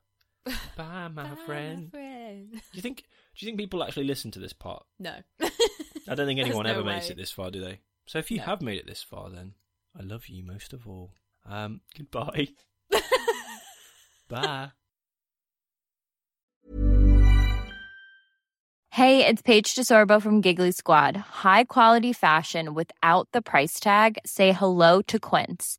[0.46, 0.52] Out.
[0.76, 1.90] Bye, my Bye, friend.
[1.90, 2.50] friend.
[2.52, 2.98] Do you think?
[3.36, 4.84] Do you think people actually listen to this part?
[4.98, 5.14] No.
[5.42, 7.12] I don't think There's anyone no ever makes way.
[7.12, 7.80] it this far, do they?
[8.06, 8.44] So if you No.
[8.44, 9.54] have made it this far, then
[9.98, 11.12] I love you most of all.
[11.46, 12.48] Um, goodbye.
[14.28, 14.70] Bye.
[18.90, 21.16] Hey, it's Paige DeSorbo from Giggly Squad.
[21.16, 24.18] High quality fashion without the price tag.
[24.26, 25.78] Say hello to Quince.